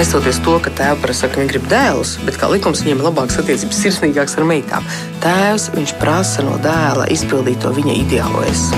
[0.00, 3.40] nesoties to, ka tēvs prasa, ka viņi grib dēlus, bet kā likums viņiem ir labākas
[3.42, 4.88] attiecības, sirsnīgāks ar meitām.
[5.20, 8.70] Tēvs viņš prasa no dēla izpildīt to viņa ideālo es.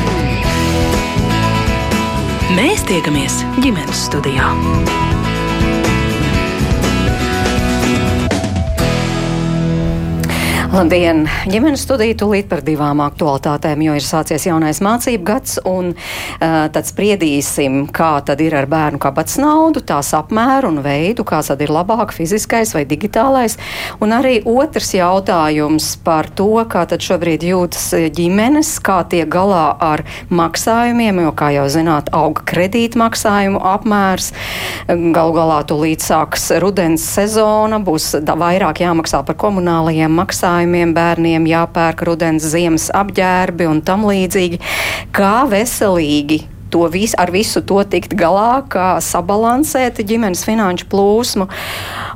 [2.59, 4.51] Mēs tiekamies ģimenes studijā.
[10.73, 11.27] Labdien!
[11.53, 16.89] Ģimenes studija tūlīt par divām aktualitātēm, jo ir sācies jaunais mācību gads, un uh, tad
[16.89, 21.69] spriedīsim, kā tad ir ar bērnu kabatas naudu, tās apmēru un veidu, kāds tad ir
[21.77, 23.59] labāk fiziskais vai digitālais.
[24.01, 30.07] Un arī otrs jautājums par to, kā tad šobrīd jūtas ģimenes, kā tiek galā ar
[30.33, 34.33] maksājumiem, jo, kā jau zināt, auga kredīta maksājumu apmērs.
[34.89, 42.03] Galu galā tūlīt sāks rudens sezona, būs vairāk jāmaksā par komunālajiem maksājumiem maksājumiem, bērniem jāpērk
[42.07, 44.61] rudens ziemas apģērbi un tam līdzīgi.
[45.13, 51.49] Kā veselīgi to visu, ar visu to tikt galā, kā sabalansēt ģimenes finanšu plūsmu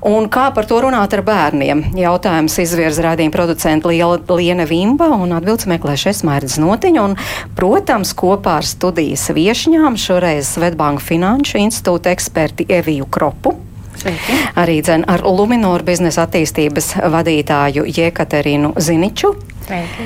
[0.07, 1.93] un kā par to runāt ar bērniem.
[1.99, 7.05] Jautājums izvirza rādījuma producenta Liena Vimba un atbildes meklēšais Mērķis Notiņa.
[7.05, 7.19] Un,
[7.59, 13.66] protams, kopā ar studijas viešņām šoreiz Svetbanka Finanšu institūta eksperti Eviju Kropu.
[13.97, 14.39] Sveiki.
[14.61, 19.35] Arī dzen, ar Luminoru biznesa attīstības vadītāju Jekaterinu Ziniču.
[19.67, 20.05] Sveiki.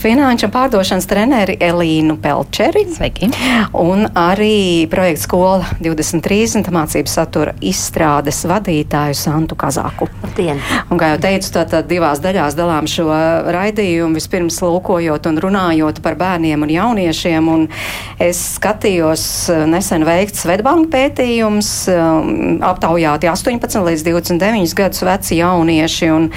[0.00, 2.86] Finanšu pārdošanas treneri Elīnu Pelčeri.
[2.88, 3.28] Sveiki.
[3.76, 10.08] Un arī projekta skola 2030 mācības satura izstrādes vadītāju Santu Kazāku.
[10.22, 10.62] Labdien.
[10.86, 13.10] Un, kā jau teicu, tad divās daļās dalām šo
[13.52, 14.16] raidījumu.
[14.16, 17.52] Vispirms lūkojot un runājot par bērniem un jauniešiem.
[17.52, 17.68] Un
[18.16, 19.26] es skatījos
[19.68, 22.32] nesen veikts Svetbanka pētījums, um,
[22.64, 26.10] aptaujāti 18 līdz 29 gadus veci jaunieši.
[26.16, 26.32] Un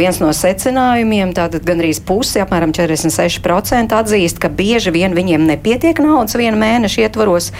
[0.00, 5.98] viens no secinājumiem tātad gandrīz gandrīz pusi, apmēram 46% atzīst, ka bieži vien viņiem nepietiek
[6.00, 7.52] naudas viena mēneša ietvaros.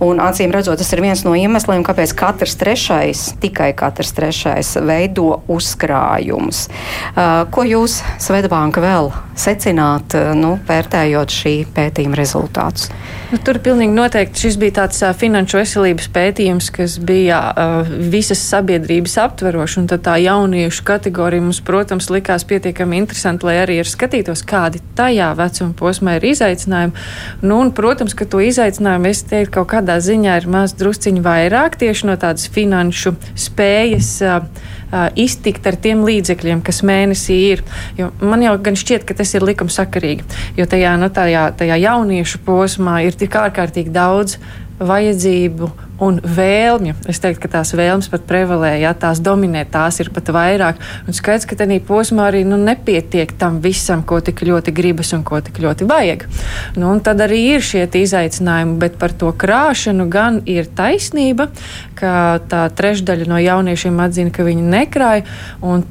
[0.00, 5.42] Un, acīm redzot, tas ir viens no iemesliem, kāpēc katrs trešais, tikai katrs trešais, veido
[5.48, 6.68] uzkrājumus.
[7.14, 12.90] Uh, ko jūs, Svetbānka, vēl secināt, uh, nu, vērtējot šī pētījuma rezultātus?
[13.32, 18.42] Nu, tur pilnīgi noteikti šis bija tāds uh, finanšu veselības pētījums, kas bija uh, visas
[18.46, 24.44] sabiedrības aptverošs, un tā jauniešu kategorija mums, protams, likās pietiekami interesanti, lai arī ir skatītos,
[24.46, 27.04] kādi tajā vecuma posmā ir izaicinājumi.
[27.42, 31.78] Nu, un, protams, ka to izaicinājumu es teiktu kaut kādā ziņā ir maz drusciņi vairāk
[31.82, 34.14] tieši no tādas finanšu spējas.
[34.24, 34.72] Uh,
[35.18, 37.62] iztikt ar tiem līdzekļiem, kas mēnesī ir.
[37.98, 40.26] Jo man jau gan šķiet, ka tas ir likumsakarīgi,
[40.58, 44.38] jo tajā, nu, tajā, tajā jauniešu posmā ir tik ārkārtīgi daudz
[44.78, 45.70] vajadzību
[46.04, 46.96] un vēlmju.
[47.10, 50.80] Es teiktu, ka tās vēlmes pat prevalē, ja tās dominē, tās ir pat vairāk.
[51.08, 55.24] Un skaidrs, ka tādā posmā arī nu, nepietiek tam visam, ko tik ļoti gribas un
[55.26, 56.26] ko tik ļoti vajag.
[56.80, 61.48] Nu, tad arī ir šie izaicinājumi, bet par to krāšanu gan ir taisnība,
[61.98, 65.24] ka tā trešdaļa no jauniešiem atzina, ka viņi nekrāj.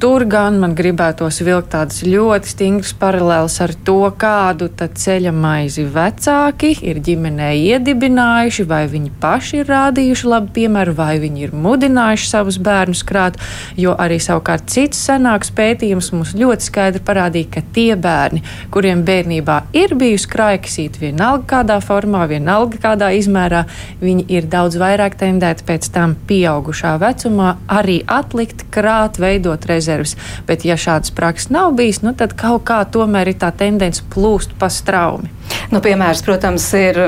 [0.03, 6.73] Tur gan man gribētos vilkt tādas ļoti stingras paralēlas ar to, kādu ceļa maizi vecāki
[6.83, 12.27] ir ģimenē iedibinājuši vai viņi paši ir rādījuši rādījuši labu piemēru, vai viņi ir mudinājuši
[12.27, 13.37] savus bērnus krāt,
[13.77, 19.61] jo arī savukārt cits senāks pētījums mums ļoti skaidri parādīja, ka tie bērni, kuriem bērnībā
[19.73, 23.63] ir bijusi krājkasīta vienalga kādā formā, vienalga kādā izmērā,
[24.01, 30.17] viņi ir daudz vairāk tendēti pēc tam pieaugušā vecumā arī atlikt, krāt, veidot rezerves.
[30.47, 34.57] Bet ja šādas prakses nav bijis, nu tad kaut kā tomēr ir tā tendence plūst
[34.59, 35.31] pa straumi.
[35.73, 36.99] Nu, piemērs, protams, ir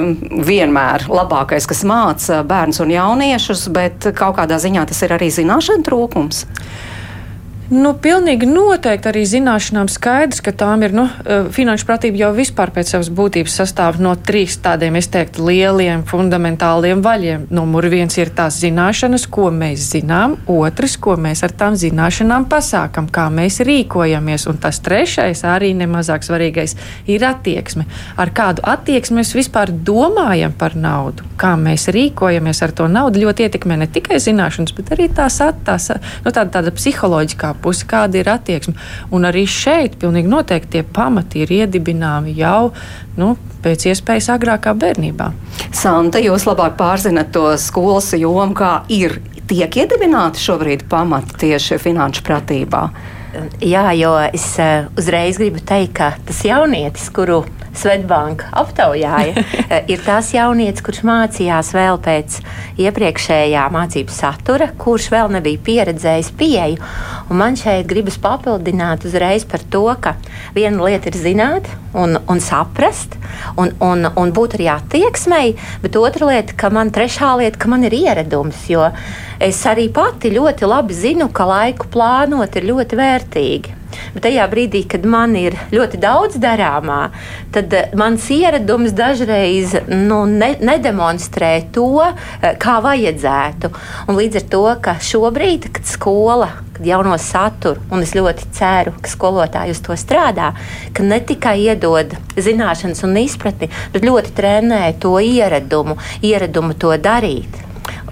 [0.48, 5.86] vienmēr labākais, kas māca bērnus un jauniešus, bet kaut kādā ziņā tas ir arī zināšanu
[5.86, 6.40] trūkums.
[7.66, 12.70] Nu, pilnīgi noteikti arī zināšanām skaidrs, ka tām ir nu, eh, finanšu pratība jau vispār
[12.70, 17.48] pēc savas būtības sastāv no trīs tādiem, es teiktu, lieliem fundamentāliem vaļiem.
[17.50, 23.09] Numur viens ir tās zināšanas, ko mēs zinām, otrs, ko mēs ar tām zināšanām pasākam,
[23.09, 26.76] kā mēs rīkojamies, un tas trešais, arī nemazāk svarīgais,
[27.08, 27.86] ir attieksme.
[28.16, 33.50] Ar kādu attieksmi mēs vispār domājam par naudu, kā mēs rīkojamies ar to naudu, ļoti
[33.50, 35.90] ietekmē ne tikai zināšanas, bet arī tās, tās
[36.23, 38.75] nu, tāda, tāda psiholoģiskā pusi, kāda ir attieksme.
[39.16, 42.72] Un arī šeit pilnīgi noteikti tie pamati ir iedibināmi jau
[43.19, 45.31] nu, pēc iespējas agrākā bērnībā.
[45.75, 49.19] Santa, jūs labāk pārzinat to skolas jomu, kā ir.
[49.46, 52.87] Tiek iedibināti šobrīd pamati tieši finanšu pratībā.
[53.64, 57.43] Jā, jo es uh, uzreiz gribu teikt, ka tas jaunietis, kuru
[57.76, 59.43] Svetbanka aptaujāja,
[59.91, 62.37] ir tās jaunietis, kurš mācījās vēl pēc
[62.85, 66.79] iepriekšējā mācību satura, kurš vēl nebija pieredzējis pieeju.
[67.29, 70.16] Un man šeit gribas papildināt uzreiz par to, ka
[70.55, 73.16] viena lieta ir zināt un, un saprast,
[73.58, 77.88] un, un, un būt arī attieksmei, bet otra lieta, ka man trešā lieta, ka man
[77.88, 78.90] ir ieradums, jo
[79.40, 83.80] es arī pati ļoti labi zinu, ka laiku plānot ir ļoti vērtīgi.
[84.16, 87.09] Bet tajā brīdī, kad man ir ļoti daudz darāmā,
[87.56, 93.74] tad eh, mans ieradums dažreiz nu, ne, nedemonstrē to, eh, kā vajadzētu.
[94.08, 98.92] Un līdz ar to, ka šobrīd, kad skola kad jauno saturu, un es ļoti ceru,
[99.00, 100.50] ka skolotāji uz to strādā,
[100.94, 107.62] ka ne tikai iedod zināšanas un izpratni, bet ļoti trenē to ieradumu, ieradumu to darīt.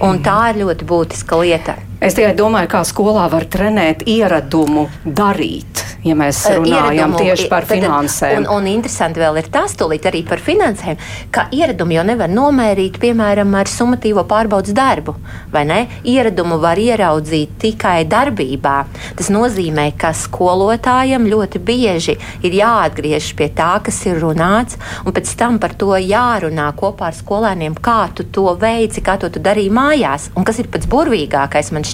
[0.04, 1.76] Un tā ir ļoti būtiska lieta.
[2.04, 7.48] Es tikai domāju, kā skolā var trenēt ieradumu darīt ja mēs eh, runājam ieradumu, tieši
[7.52, 8.44] par finansēm.
[8.44, 11.00] Un, un interesanti vēl ir tas, tūlīt arī par finansēm,
[11.34, 15.16] ka ieradumi jau nevar nomērīt, piemēram, ar summatīvo pārbaudas darbu,
[15.54, 15.80] vai ne?
[16.10, 18.76] Ieradumu var ieraudzīt tikai darbībā.
[19.20, 25.32] Tas nozīmē, ka skolotājam ļoti bieži ir jāatgriežas pie tā, kas ir runāts, un pēc
[25.40, 29.72] tam par to jārunā kopā ar skolēniem, kā tu to veici, kā to tu darīji
[29.74, 31.93] mājās, un kas ir pats burvīgākais man šķiet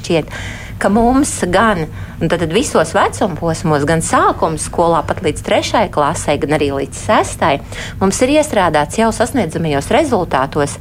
[0.79, 1.85] ka mums gan
[2.19, 7.53] tad, visos vecuma posmos, gan sākuma skolā, pat līdz trešajai klasē, gan arī līdz sestai,
[7.99, 10.77] mums ir iestrādāts jau sasniedzamajos rezultātos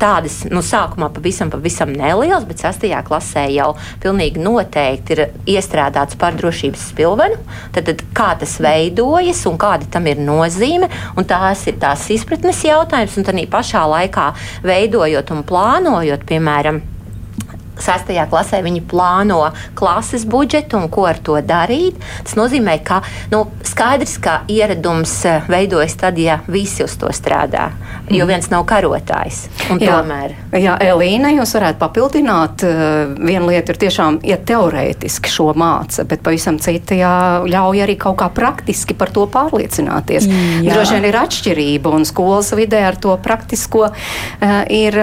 [0.00, 3.72] tādas, nu, sākumā pavisam, pavisam nelielas, bet sastajā klasē jau
[4.02, 5.22] pilnīgi noteikti ir
[5.56, 7.38] iestrādāts par drošības spilvenu.
[7.76, 12.64] Tad, tad kā tas veidojas un kāda tam ir nozīme, un tās ir tās izpratnes
[12.66, 14.30] jautājums, un tā pašā laikā
[14.66, 16.80] veidojot un plānojot, piemēram,
[17.76, 19.42] Sestajā klasē viņi plāno
[19.76, 21.98] klases budžetu un ko ar to darīt.
[22.24, 23.02] Tas nozīmē, ka
[23.32, 27.68] nu, skaidrs, ka ieradums eh, veidojas tad, ja visi uz to strādā,
[28.08, 28.30] jo mhm.
[28.32, 29.46] viens nav karotājs.
[29.76, 30.36] Jā, tomēr.
[30.56, 32.64] jā, Elīna, jūs varētu papildināt.
[32.66, 37.12] Eh, viena lieta ir tiešām ja teorētiski šo māca, bet pavisam cita jā,
[37.44, 40.28] ļauj arī kaut kā praktiski par to pārliecināties.
[40.30, 40.72] Jā.
[40.72, 44.96] Droši vien ir atšķirība un skolas vidē ar to praktisko uh, ir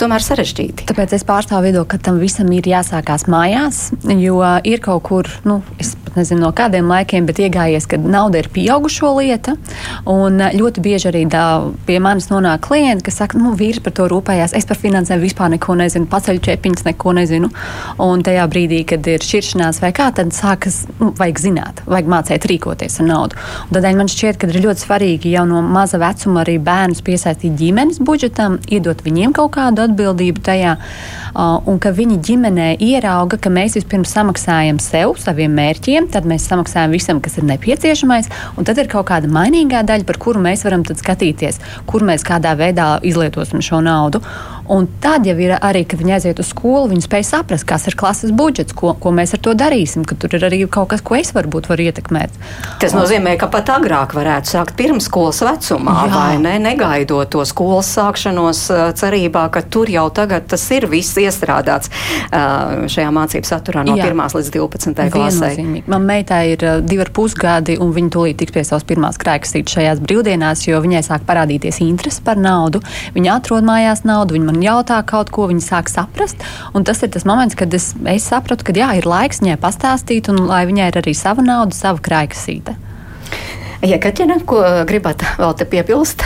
[0.00, 0.86] tomēr sarežģīti.
[0.88, 5.60] Tāpēc es pārstāvu viedokli ka tam visam ir jāsākās mājās, jo ir kaut kur, nu,
[5.78, 9.54] es pat nezinu no kādiem laikiem, bet iegājies, ka nauda ir pieaugušo lieta.
[10.10, 11.44] Un ļoti bieži arī dā,
[11.86, 15.52] pie manis nonāk klienti, kas saka, nu, vīrs par to rūpējās, es par finansēm vispār
[15.54, 17.50] neko nezinu, paceļu čepiņas neko nezinu.
[18.02, 22.48] Un tajā brīdī, kad ir šķiršanās vai kā, tad sākas, nu, vajag zināt, vajag mācīt
[22.50, 23.38] rīkoties ar naudu.
[23.68, 27.54] Un tādēļ man šķiet, ka ir ļoti svarīgi jau no maza vecuma arī bērnus piesaistīt
[27.62, 30.74] ģimenes budžetam, iedot viņiem kaut kādu atbildību tajā.
[31.34, 36.94] Uh, ka viņi ģimenē ierauga, ka mēs vispirms samaksājam sev, saviem mērķiem, tad mēs samaksājam
[36.96, 40.86] visam, kas ir nepieciešamais, un tad ir kaut kāda mainīgā daļa, par kuru mēs varam
[40.88, 41.60] skatīties,
[41.90, 44.22] kur mēs kādā veidā izlietosim šo naudu.
[44.64, 47.96] Un tad jau ir arī, kad viņi aiziet uz skolu, viņi spēj saprast, kas ir
[48.00, 51.18] klases budžets, ko, ko mēs ar to darīsim, ka tur ir arī kaut kas, ko
[51.18, 52.38] es varbūt varu ietekmēt.
[52.80, 56.14] Tas nozīmē, ka pat agrāk varētu sākt pirmskolas vecumā, Jā.
[56.14, 56.54] vai ne?
[56.64, 58.62] Negaidot to skolas sākšanos
[58.96, 61.73] cerībā, ka tur jau tagad tas ir viss iestrādāts
[62.32, 64.08] šajā mācību saturā no Jā.
[64.12, 65.50] 1 līdz 12 klasē.
[65.90, 70.02] Man meitai ir divi ar pusgadi, un viņa tūlīt tiks pie savas pirmās krēksītes šajās
[70.04, 72.82] brīvdienās, jo viņai sāk parādīties interesi par naudu.
[73.16, 76.42] Viņa atrod mājās naudu, viņa man jautā kaut ko, viņi sāk saprast.
[76.74, 80.30] Un tas ir tas moments, kad es, es sapratu, ka jā, ir laiks viņai pastāstīt,
[80.32, 82.76] un lai viņai ir arī sava nauda, sava krājkasīte.
[83.84, 86.24] Ja Kaķina, ko gribat vēl te piebilst?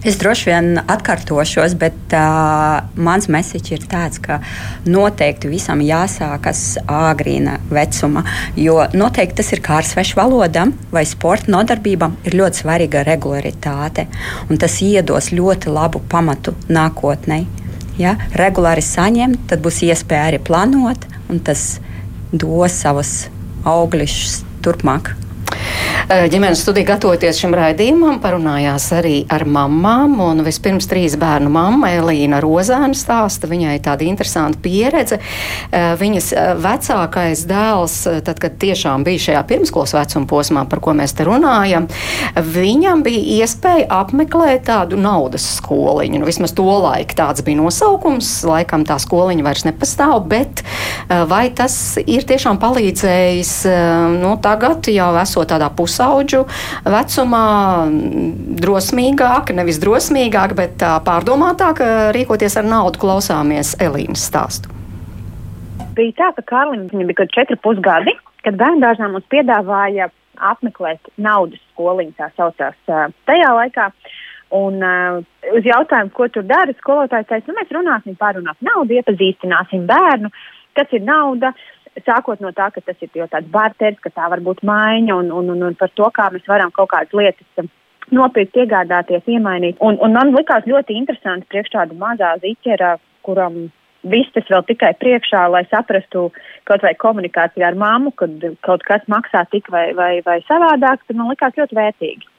[0.00, 4.38] Es droši vien atkārtošos, bet uh, mans mesiķis ir tāds, ka
[4.88, 8.22] noteikti visam jāsākas agrīna vecuma,
[8.56, 14.06] jo noteikti tas ir kā ar svešu valodām vai sporta nodarbībām, ir ļoti svarīga regularitāte,
[14.60, 17.42] tas iedos ļoti labu pamatu nākotnē.
[18.00, 18.16] Ja?
[18.40, 21.74] Regulāri saņemt, tad būs iespēja arī plānot, un tas
[22.32, 23.26] dos savus
[23.68, 25.12] augļus turpmāk.
[26.10, 30.40] Eh, ģimenes studija gatavoties šim raidījumam, parunājās arī ar mamām.
[30.42, 35.20] Vispirms trīs bērnu mamma Elīna Rozāna stāsta, viņai tāda interesanta pieredze.
[35.70, 37.94] Eh, viņas eh, vecākais dēls,
[38.26, 41.86] tad, kad tiešām bija šajā pirmskolas vecuma posmā, par ko mēs te runājam,
[42.34, 46.18] viņam bija iespēja apmeklēt tādu naudas skoliņu.
[46.18, 50.64] Nu, vismaz to laiku tāds bija nosaukums, laikam tā skoliņa vairs nepastāv, bet
[51.06, 53.54] vai tas ir tiešām palīdzējis,
[54.18, 56.44] nu, tagad jau esot tādā pusē, pusauģu
[56.88, 57.44] vecumā
[58.60, 61.82] drosmīgāk, nevis drosmīgāk, bet tā pārdomātāk
[62.16, 64.72] rīkoties ar naudu, klausāmies Elīnas stāstu.
[65.96, 68.14] Bija tā, ka Kārlim bija kaut četri pusgadi,
[68.46, 70.08] kad bērngārzā mums piedāvāja
[70.40, 73.90] apmeklēt naudas skoliņu, tā saucās tajā laikā.
[74.56, 75.20] Un uh,
[75.54, 80.30] uz jautājumu, ko tur dara, skolotājs teica, nu, mēs runāsim ap naudu, iepazīstināsim bērnu,
[80.74, 81.52] kas ir nauda.
[82.06, 85.32] Sākot no tā, ka tas ir jau tāds barteris, ka tā var būt maiņa un,
[85.34, 87.66] un, un, un par to, kā mēs varam kaut kādas lietas
[88.14, 89.78] nopirkt, iegādāties, iemainīt.
[89.82, 93.68] Un, un man likās ļoti interesanti priekš tāda mazā ziķera, kuram
[94.02, 96.28] viss tas vēl tikai priekšā, lai saprastu
[96.68, 101.18] kaut vai komunikācijā ar mammu, kad kaut kas maksā tik vai, vai, vai savādāk, tad
[101.18, 102.30] man likās ļoti vērtīgi.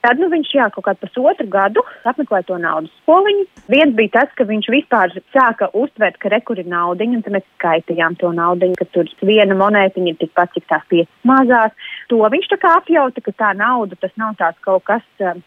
[0.00, 3.44] Tad nu, viņš jā, kaut kādu pusotru gadu apmeklēja to naudas skoliņu.
[3.72, 8.16] Viens bija tas, ka viņš vispār sāka uztvert, ka rekur ir naudiņa, un mēs skaitījām
[8.22, 11.76] to naudiņu, ka tur viena monētiņa ir tikpat, cik tās piecas mazās.
[12.08, 15.04] To viņš tā kā apjauta, ka tā nauda tas nav tāds kaut kas.
[15.20, 15.44] Um,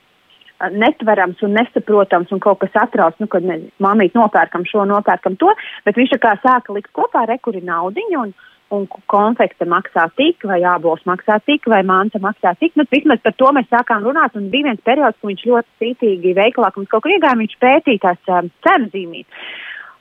[0.71, 5.51] netverams un nesaprotams un kaut kas atrauc, nu, kad mēs mamīt nopērkam šo, nopērkam to,
[5.83, 8.31] bet viņš tā kā sāka likt kopā rekuri naudiņu un,
[8.73, 12.73] un konfekte maksā tik, vai ābols maksā tik, vai manta maksā tik.
[12.79, 16.33] Nu, vismaz par to mēs sākām runāt, un bija viens periods, kad viņš ļoti cītīgi
[16.39, 19.45] veikalā, ka mums kaut kur iegāja, viņš pētīja tās um, cenu zīmītes.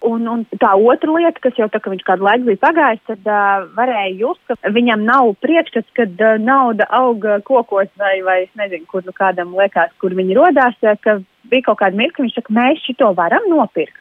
[0.03, 3.29] Un, un tā otra lieta, kas jau tā, ka viņš kādu laiku bija pagājis, tad
[3.31, 8.51] uh, varēja just, ka viņam nav priekšstats, kad uh, nauda aug kokos vai, vai es
[8.59, 10.75] nezinu, kur nu kādam liekas, kur viņi rodās,
[11.07, 11.21] ka
[11.53, 14.01] bija kaut kāda mirkļa, viņš saka, mēs šito varam nopirkt.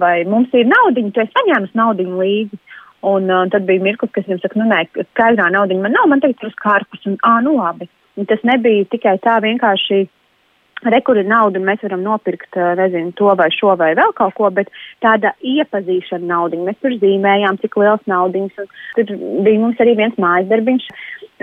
[0.00, 2.60] Vai mums ir naudiņa, tu esi saņēmis naudiņu līdzi.
[3.04, 4.80] Un uh, tad bija mirklis, kas viņam saka, nu nē,
[5.12, 7.06] skaidrā naudiņa man nav, man tagad ir uz karpas.
[7.10, 7.88] Un, ā, nu labi.
[8.16, 10.04] Un tas nebija tikai tā vienkārši
[10.90, 14.50] rekur ir nauda, un mēs varam nopirkt nezinu, to vai šo vai vēl kaut ko,
[14.54, 14.70] bet
[15.04, 16.66] tāda iepazīšana naudiņa.
[16.68, 18.64] Mēs tur zīmējām, cik liels naudiņš.
[18.98, 19.12] Tur
[19.46, 20.88] bija mums arī viens mājas darbiņš.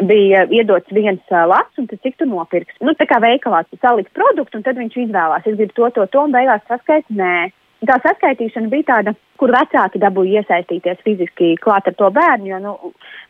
[0.08, 2.78] Bija iedots viens uh, lats, un cik tu nopirksi.
[2.86, 5.48] Nu, tā kā veikalā salikt produktu, un tad viņš izvēlās.
[5.48, 7.52] Es gribu to, to, to, un beigās saskaiti, nē.
[7.82, 9.12] Tā saskaitīšana bija tāda,
[9.42, 12.74] kur vecāki dabūja iesaistīties fiziski klāt ar to bērnu, jo nu,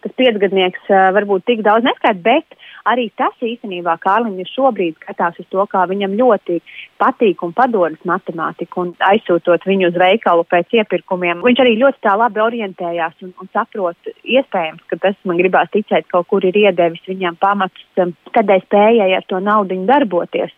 [0.03, 2.58] tas piecgadnieks uh, varbūt tik daudz neskaita, bet
[2.91, 6.60] arī tas īstenībā Kārlim ir šobrīd skatās uz to, kā viņam ļoti
[7.00, 11.46] patīk un padodas matemātika un aizsūtot viņu uz veikalu pēc iepirkumiem.
[11.48, 16.12] Viņš arī ļoti tā labi orientējās un, un saprot, iespējams, ka tas man gribās ticēt
[16.12, 20.51] kaut kur ir iedevis viņam pamatus, um, kādai spējai ar to naudu darboties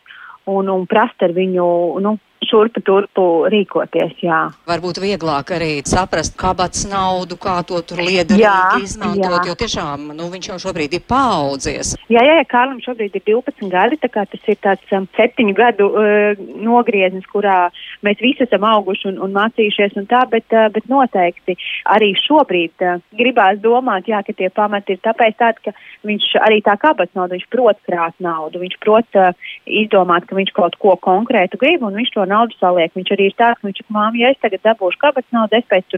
[0.49, 1.67] un, un prast ar viņu
[2.01, 2.17] nu,
[2.49, 4.15] šurpu turpu rīkoties.
[4.23, 4.39] Jā.
[4.69, 9.49] Varbūt vieglāk arī saprast kabats naudu, kā to tur liederīgi izmantot, jā.
[9.49, 11.93] jo tiešām nu, viņš jau šobrīd ir paaudzies.
[12.11, 15.55] Jā, jā, jā Kārlim šobrīd ir 12 gadi, tā kā tas ir tāds um, septiņu
[15.57, 17.69] gadu uh, nogrieznis, kurā
[18.05, 21.57] mēs visi esam auguši un, un mācījušies un tā, bet, uh, bet noteikti
[21.95, 26.61] arī šobrīd uh, gribās domāt, jā, ka tie pamati ir tāpēc tādi, ka viņš arī
[26.65, 29.31] tā kabats naudu, viņš prot krāt naudu, viņš prot uh,
[29.65, 32.93] izdomāt, ka viņš kaut ko konkrētu grib un viņš to naudu saliek.
[32.97, 35.69] Viņš arī ir tāds, ka viņš saka, māmiņa, ja es tagad dabūšu kabatas naudu, es
[35.71, 35.97] pēc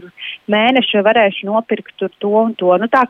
[0.52, 2.72] mēneša varēšu nopirkt to un to.
[2.80, 3.06] Nu, tā,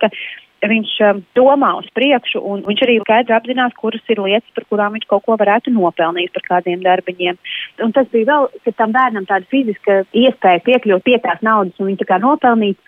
[0.65, 4.97] viņš um, domā uz priekšu, un viņš arī skaidri apzinās, kuras ir lietas, par kurām
[4.97, 7.39] viņš kaut ko varētu nopelnīt par kādiem darbiņiem.
[7.85, 11.91] Un tas bija vēl, ka tam bērnam tāda fiziska iespēja piekļūt pie tās naudas un
[11.91, 12.79] viņa tā kā nopelnīt.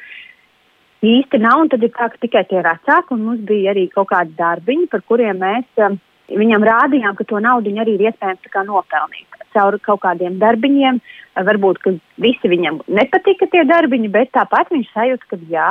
[1.04, 4.34] Īsti nav, tad ir tā, ka tikai tie vecāki, un mums bija arī kaut kādi
[4.38, 6.00] darbiņi, par kuriem mēs um,
[6.32, 11.00] viņam rādījām, ka to naudu arī ir iespējams nopelnīt caur kaut kādiem darbiņiem.
[11.48, 15.70] Varbūt, ka visi viņam nepatika tie darbiņi, bet tāpat viņš sajūta, ka jā,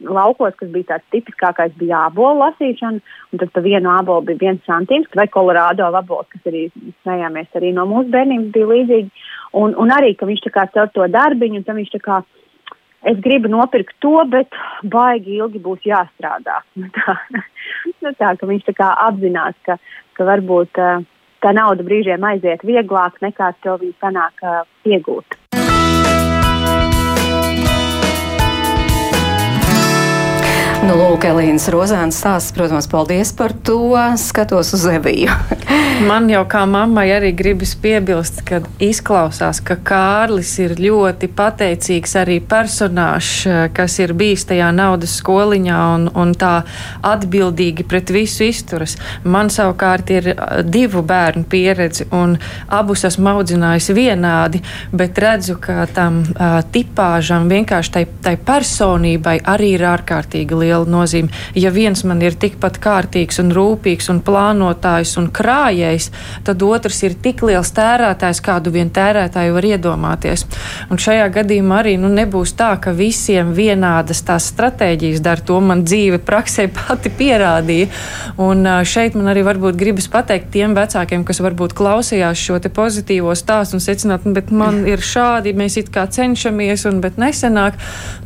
[0.00, 3.00] laukos, kas bija tāds tipiskākais, bija ābolu lasīšana,
[3.32, 6.66] un tad pa vienu ābolu bija viens santīms, vai kolorādo vabols, kas arī
[7.02, 9.24] smējāmies arī no mūsu bērnības bija līdzīgi.
[9.60, 12.20] Un, un arī, ka viņš tā kā caur to darbiņu, un tam viņš tā kā,
[13.10, 16.62] es gribu nopirkt to, bet baigi ilgi būs jāstrādā.
[16.80, 17.16] Nu tā,
[18.00, 19.76] nu tā ka viņš tā kā apzinās, ka,
[20.16, 21.02] ka varbūt uh,
[21.40, 25.38] tā nauda brīžiem aiziet vieglāk nekā to viņa sanāk uh, iegūt.
[30.80, 33.92] Nu, lūk, Elīnas Rozāns stāsts, protams, paldies par to.
[34.18, 35.36] Skatos uz Eviju.
[36.00, 42.38] Man jau kā mammai arī gribas piebilst, ka izklausās, ka Kārlis ir ļoti pateicīgs arī
[42.40, 43.42] personāžs,
[43.76, 46.62] kas ir bijis tajā naudas skoliņā un, un tā
[47.04, 48.96] atbildīgi pret visu izturas.
[49.24, 50.30] Man savukārt ir
[50.64, 52.38] divu bērnu pieredze un
[52.72, 54.62] abus esmu audzinājis vienādi,
[54.96, 61.28] bet redzu, ka tam uh, tipāžam vienkārši tai, tai personībai arī ir ārkārtīgi liela nozīme.
[61.60, 66.10] Ja viens man ir tikpat kārtīgs un rūpīgs un plānotājs un krājējs, vidējs,
[66.44, 70.46] tad otrs ir tik liels tērētājs, kādu vien tērētāju var iedomāties.
[70.90, 75.40] Un šajā gadījumā arī nu, nebūs tā, ka visiem vienādas tās stratēģijas dara.
[75.46, 77.90] To man dzīve praksē pati pierādīja.
[78.38, 83.78] Un šeit man arī varbūt gribas pateikt tiem vecākiem, kas varbūt klausījās šo pozitīvo stāstu
[83.78, 87.78] un secināt, nu, bet man ir šādi, mēs it kā cenšamies, un bet nesenāk.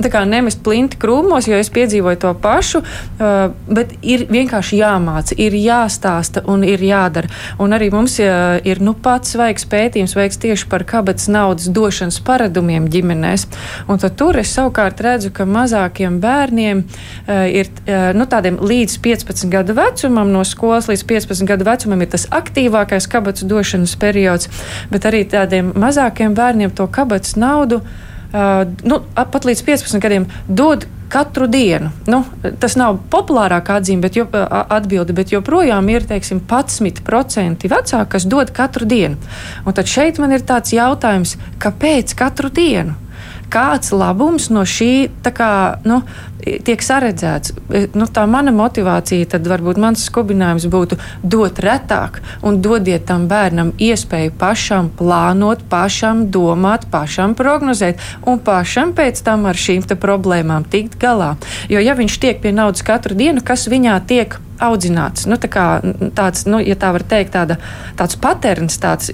[0.03, 2.83] Tā kā nemest plinti krūmos, jo es piedzīvoju to pašu,
[3.19, 7.31] bet ir vienkārši jāmāca, ir jāstāsta un ir jādara.
[7.63, 12.21] Un arī mums uh, ir nu pats svaigs pētījums veikts tieši par kabatas naudas došanas
[12.25, 13.47] paradumiem ģimenēs.
[13.91, 18.99] Un tad tur es savukārt redzu, ka mazākiem bērniem uh, ir uh, nu, tādiem līdz
[19.05, 24.51] 15 gadu vecumam, no skolas līdz 15 gadu vecumam ir tas aktīvākais kabatas došanas periods,
[24.91, 30.89] bet arī tādiem mazākiem bērniem to kabatas naudu uh, nu, pat līdz 15 gadiem dod
[31.15, 31.93] katru dienu.
[32.11, 32.25] Nu,
[32.61, 38.51] tas nav populārākā atzīme, bet jo, atbilde, bet joprojām ir teiksim, 11% vecāki, kas dod
[38.57, 39.21] katru dienu.
[39.63, 42.99] Un tad šeit man ir tāds jautājums, kāpēc katru dienu?
[43.53, 46.03] Kāds labums no šī kā, nu,
[46.45, 47.55] tiek saredzēts.
[47.73, 53.27] E, nu, tā mana motivācija, tad varbūt mans skubinājums būtu dot retāk un dodiet tam
[53.31, 60.65] bērnam iespēju pašam plānot, pašam domāt, pašam prognozēt un pašam pēc tam ar šīm problēmām
[60.71, 61.35] tikt galā.
[61.69, 65.27] Jo ja viņš tiek pie naudas katru dienu, kas viņā tiek audzināts.
[65.27, 65.67] Nu, tā kā,
[66.15, 67.59] tāds, nu, ja tā var teikt, tāda,
[67.99, 69.11] tāds patērns, tāds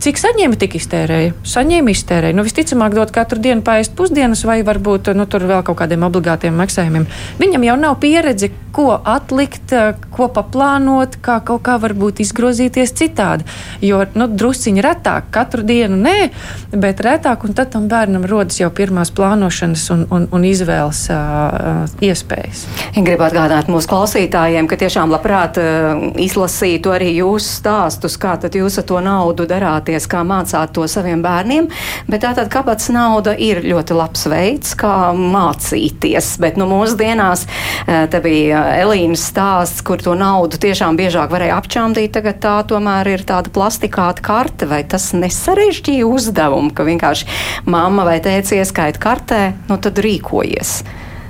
[0.00, 1.34] Cik saņēma, tik iztērēja.
[1.44, 2.32] Saņēma, iztērēja.
[2.32, 6.56] Nu, visticamāk, dot katru dienu paēst pusdienas, vai varbūt nu, tur vēl kaut kādiem obligātiem
[6.56, 7.04] maksājumiem.
[7.36, 9.74] Viņam jau nav pieredze, ko atlikt,
[10.14, 13.44] ko paplānot, kā kaut kā varbūt izgrozīties citādi.
[13.84, 16.30] Jo nu, drusciņi retāk, katru dienu nē,
[16.72, 21.84] bet retāk, un tad tam bērnam rodas jau pirmās plānošanas un, un, un izvēles uh,
[22.00, 22.64] iespējas.
[22.96, 28.80] Gribu atgādināt mūsu klausītājiem, ka tiešām labprāt uh, izlasītu arī jūsu stāstus, kā tad jūs
[28.80, 31.68] ar to naudu darāt mācāties, kā mācāt to saviem bērniem,
[32.08, 36.38] bet tātad kabatas nauda ir ļoti labs veids, kā mācīties.
[36.40, 37.46] Bet nu, mūsdienās
[37.86, 43.08] eh, te bija Elīnas stāsts, kur to naudu tiešām biežāk varēja apčāmdīt, tagad tā tomēr
[43.08, 47.26] ir tāda plastikāta karte, vai tas nesarežģīja uzdevumu, ka vienkārši
[47.66, 50.80] mamma vai tēvs ieskaita kartē, nu tad rīkojies.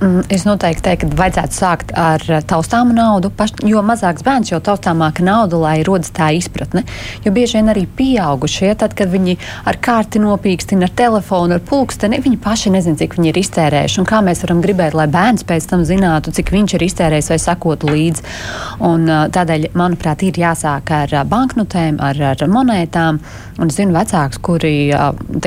[0.01, 4.49] Mm, es noteikti teiktu, ka vajadzētu sākt ar eh, taustāmu naudu, paš, jo mazāks bērns
[4.49, 6.81] jau taustāmāka nauda, lai rodas tā izpratne.
[7.21, 9.35] Jo bieži vien arī pieaugušie, tad, kad viņi
[9.69, 13.99] ar kārti nopīkstina, ar telefonu, ar pulksteni, viņi paši nezina, cik viņi ir iztērējuši.
[14.01, 17.39] Un kā mēs varam gribēt, lai bērns pēc tam zinātu, cik viņš ir iztērējis vai
[17.45, 18.25] sakotu līdzi.
[18.89, 23.21] Un, eh, tādēļ, manuprāt, ir jāsāk ar eh, banknotēm, ar, ar monētām.
[23.61, 24.75] Un es zinu vecākus, kuri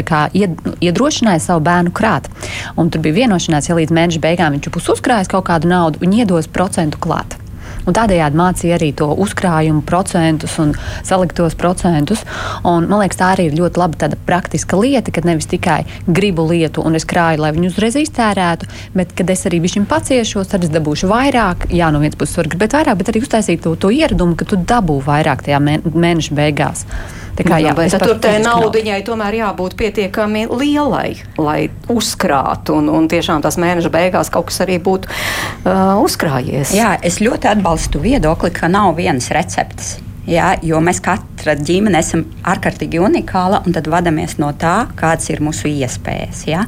[0.07, 2.31] kā, ied, iedrošināja savu bērnu krāt.
[2.79, 6.23] Un tur bija vienošanās, ja līdz mēneša beigām viņš būs uzkrājis kaut kādu naudu, viņi
[6.23, 7.41] iedos procentu klāt.
[7.85, 10.73] Un tādējādi mācīja arī to uzkrājumu procentus un
[11.05, 12.23] saliktos procentus.
[12.65, 16.85] Un, man liekas, tā arī ir ļoti laba praktiska lieta, kad nevis tikai gribu lietu
[16.85, 20.73] un es krāju, lai viņu uzreiz iztērētu, bet kad es arī viņam paciešos, tad es
[20.73, 21.69] dabūšu vairāk.
[21.75, 24.61] Jā, no vienas puses var gribēt vairāk, bet arī uztaisīt to, to ieradumu, ka tu
[24.61, 26.89] dabū vairāk tajā mēneša beigās.
[27.35, 31.59] Tā kā, jā, jā, tur tai naudiņai tomēr jābūt pietiekami lielai, lai
[31.91, 36.77] uzkrātu, un, un tiešām tās mēneša beigās kaut kas arī būtu uh, uzkrājies.
[36.79, 39.97] Jā, es ļoti atbalstu viedokli, ka nav vienas receptes.
[40.25, 45.43] Ja, jo mēs katra ģimene esam ārkārtīgi unikāla un tad vadāmies no tā, kādas ir
[45.45, 46.47] mūsu iespējas.
[46.49, 46.63] Ja.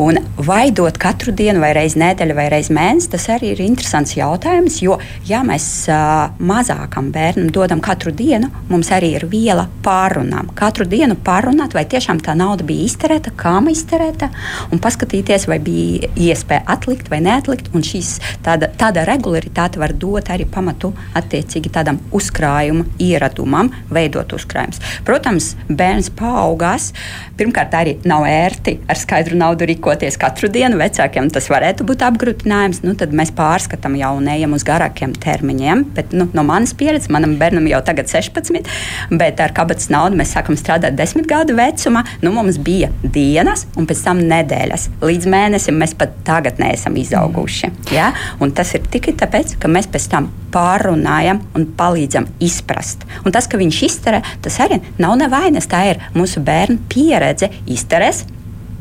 [0.00, 4.12] Un vai dot katru dienu, vai reizi nedēļu, vai reizi mēnesi, tas arī ir interesants
[4.18, 4.76] jautājums.
[4.84, 10.52] Jo, ja mēs uh, mazākam bērnam dodam katru dienu, mums arī ir viela pārunām.
[10.58, 14.28] Katru dienu pārunāt, vai tiešām tā nauda bija izterēta, kam izterēta,
[14.68, 17.72] un paskatīties, vai bija iespēja atlikt vai neatlikt.
[17.82, 24.80] Šīs tāda, tāda regularitāte var dot arī pamatu attiecīgi tādam uzkrājumam uzkrājuma ieradumam veidot uzkrājumus.
[25.04, 26.92] Protams, bērns paaugās.
[27.36, 30.78] Pirmkārt, arī nav ērti ar skaidru naudu rīkoties katru dienu.
[30.78, 32.82] Vecākiem tas varētu būt apgrūtinājums.
[32.84, 35.84] Nu, tad mēs pārskatām jau un ejam uz garākiem termiņiem.
[35.96, 38.68] Bet, nu, no manas pieredzes, manam bērnam jau tagad 16,
[39.10, 42.04] bet ar kabatas naudu mēs sākam strādāt 10 gadu vecumā.
[42.22, 44.88] Nu, mums bija dienas un pēc tam nedēļas.
[45.02, 47.72] Līdz mēnesim mēs pat tagad neesam izauguši.
[47.96, 48.12] Ja?
[48.40, 52.28] Un tas ir tikai tāpēc, ka mēs pēc tam pārunājam un palīdzam
[52.72, 53.04] izprast.
[53.24, 55.68] Un tas, ka viņš izterē, tas arī nav nevainas.
[55.68, 57.50] Tā ir mūsu bērnu pieredze.
[57.66, 58.24] Izterēs,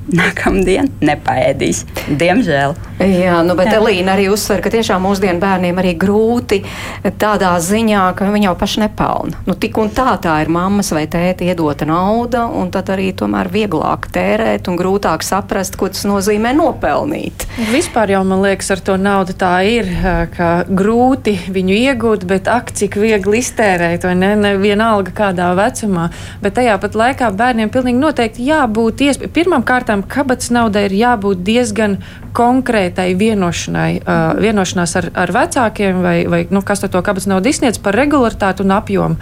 [0.09, 1.85] nākamdien nepaēdīs.
[2.19, 2.75] Diemžēl.
[3.01, 3.79] Jā, nu, bet Jā.
[3.79, 6.61] Elīna arī uzsver, ka tiešām mūsdienu bērniem arī grūti
[7.21, 9.41] tādā ziņā, ka viņi jau paši nepelna.
[9.47, 13.49] Nu, tik un tā tā ir mammas vai tēta iedota nauda, un tad arī tomēr
[13.53, 17.47] vieglāk tērēt un grūtāk saprast, ko tas nozīmē nopelnīt.
[17.71, 19.89] Vispār jau man liekas, ar to naudu tā ir,
[20.35, 24.33] ka grūti viņu iegūt, bet ak, cik viegli iztērēt, vai ne?
[24.41, 26.09] ne vienalga kādā vecumā.
[26.43, 29.33] Bet tajā pat laikā bērniem pilnīgi noteikti jābūt iespējai.
[29.33, 31.97] Pirmām kārtām kabatas naudai ir jābūt diezgan
[32.31, 37.79] konkrētai vienošanai, uh, vienošanās ar, ar vecākiem, vai, vai nu, kas to kabatas naudu izsniedz
[37.83, 39.17] par regularitāti un apjomu.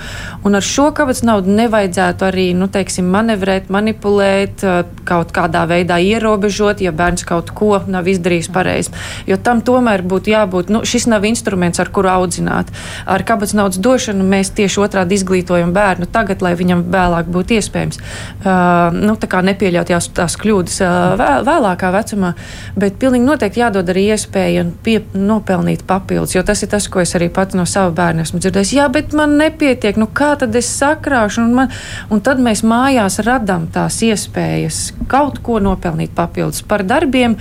[0.45, 5.97] Un ar šo kabatas naudu nevajadzētu arī nu, teiksim, manevrēt, manipulēt, uh, kaut kādā veidā
[5.97, 8.93] ierobežot, ja bērns kaut ko nav izdarījis pareizi.
[9.25, 12.69] Jo tam tomēr būtu jābūt, nu, šis nav instruments, ar kuru audzināt.
[13.09, 17.97] Ar kabatas naudas došanu mēs tieši otrādi izglītojam bērnu tagad, lai viņam vēlāk būtu iespējams.
[18.45, 20.79] Uh, nu, tā kā nepieļaut tās, tās kļūdas
[21.19, 22.33] vēl, vēlākā vecumā.
[22.79, 27.15] Bet pilnīgi noteikti jādod arī iespēja pie, nopelnīt papildus, jo tas ir tas, ko es
[27.15, 28.73] arī pats no sava bērna esmu dzirdējis.
[28.75, 31.43] Jā, bet man nepietiek, nu kā tad es sakrāšu?
[31.45, 31.73] Un, man,
[32.11, 37.37] un tad mēs mājās radām tās iespējas kaut ko nopelnīt papildus par darbiem,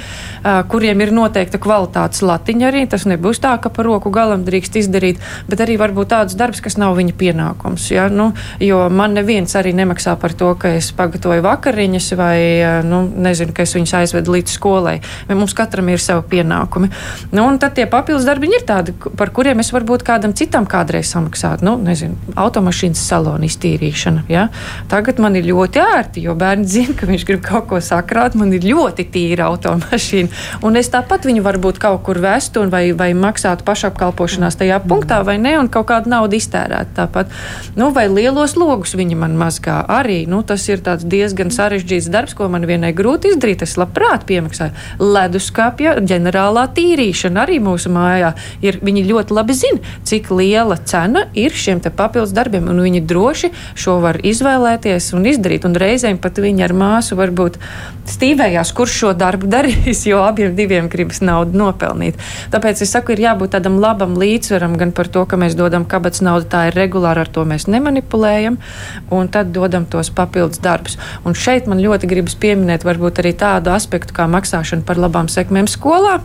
[0.70, 2.86] kuriem ir noteikta kvalitātes latiņa arī.
[2.88, 6.78] Tas nebūs tā, ka par roku galam drīkst izdarīt, bet arī varbūt tāds darbs, kas
[6.80, 7.90] nav viņa pienākums.
[7.92, 8.08] Ja?
[8.12, 8.30] Nu,
[8.62, 12.38] jo man neviens arī nemaksā par to, ka es pagatavoju vakariņas vai,
[12.88, 14.98] nu, nezinu, ka es viņus aizvedu līdz skolai.
[15.30, 16.90] Mums katram ir savi pienākumi.
[17.32, 21.10] Nu, un tad tie papildus darbiņi ir tādi, par kuriem es varbūt kādam citam kādreiz
[21.12, 21.66] samaksātu.
[21.66, 24.26] Nu, nezinu, automašīnas salona iztīrīšana.
[24.32, 24.48] Ja?
[24.90, 28.36] Tagad man ir ļoti ērti, jo bērni zina, ka viņš grib kaut ko sakrāt.
[28.38, 30.32] Man ir ļoti tīra automašīna.
[30.66, 35.38] Un es tāpat viņu varbūt kaut kur vestu vai, vai maksātu pašapkalpošanās tajā punktā, vai
[35.42, 37.32] ne, un kaut kādu naudu iztērētu tāpat.
[37.78, 40.22] Nu, vai lielos logus viņi man mazgā arī.
[40.30, 43.64] Nu, tas ir diezgan sarežģīts darbs, ko man vienai grūti izdarīt.
[43.66, 44.74] Es labprāt piemaksāju.
[45.02, 48.34] Leduskapja ģenerālā tīrīšana arī mūsu mājā
[48.64, 48.80] ir.
[48.88, 53.98] Viņi ļoti labi zina, cik liela cena ir šiem papildus darbiem, un viņi droši šo
[54.04, 55.66] var izvēlēties un izdarīt.
[55.68, 57.58] Un reizēm pat viņi ar māsu varbūt
[58.08, 62.18] stīvējās, kurš šo darbu darīs, jo abiem diviem gribas naudu nopelnīt.
[62.52, 66.22] Tāpēc es saku, ir jābūt tādam labam līdzsvaram gan par to, ka mēs dodam kabatas
[66.24, 68.58] naudu, tā ir regulāri, ar to mēs nemanipulējam,
[69.14, 70.98] un tad dodam tos papildus darbus.
[71.28, 75.68] Un šeit man ļoti gribas pieminēt varbūt arī tādu aspektu kā maksāšana par labām sekmēm
[75.70, 76.18] skolā,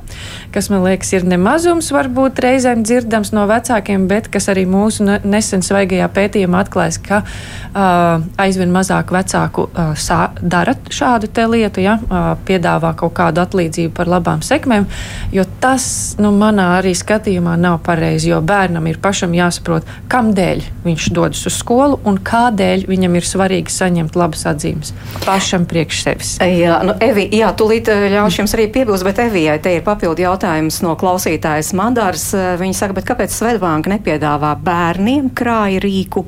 [0.56, 5.66] kas man liekas ir nemazums varbūt reizēm dzirdams no vecākiem, bet kas arī mūsu nesen
[5.66, 12.34] svaigajā pētījumā atklājas, ka uh, aizvien mazāk vecāku uh, sā, dara šādu lietu, ja, uh,
[12.48, 14.88] piedāvā kaut kādu atlīdzību par labām sekmēm,
[15.36, 15.86] jo tas,
[16.22, 21.44] nu, manā arī skatījumā nav pareizi, jo bērnam ir pašam jāsaprot, kam dēļ viņš dodas
[21.50, 24.94] uz skolu un kādēļ viņam ir svarīgi saņemt labas atzīmes
[25.26, 26.34] pašam priekš sevis.
[26.54, 30.80] Jā, nu, Evi, jā tūlīt ļaušu jums arī piebilst, bet Evijai te ir papildu jautājums
[30.86, 32.28] no klausītājas Madars.
[32.60, 36.26] Viņa saka, bet kāpēc Svetbanka nepiedāvā bērniem krāja rīku,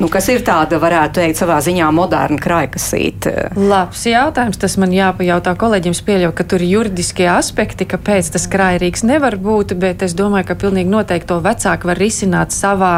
[0.00, 3.34] nu, kas ir tāda, varētu teikt, savā ziņā moderna krājkasīte?
[3.58, 9.04] Labs jautājums, tas man jāpajautā kolēģiem, pieļauju, ka tur ir juridiskie aspekti, kāpēc tas krājrīks
[9.08, 12.96] nevar būt, bet es domāju, ka pilnīgi noteikti to vecāki var risināt savā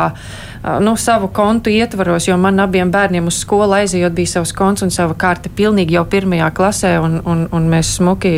[0.81, 4.91] nu, savu kontu ietvaros, jo man abiem bērniem uz skolu aizejot bija savs konts un
[4.95, 8.33] sava karte pilnīgi jau pirmajā klasē, un, un, un mēs smuki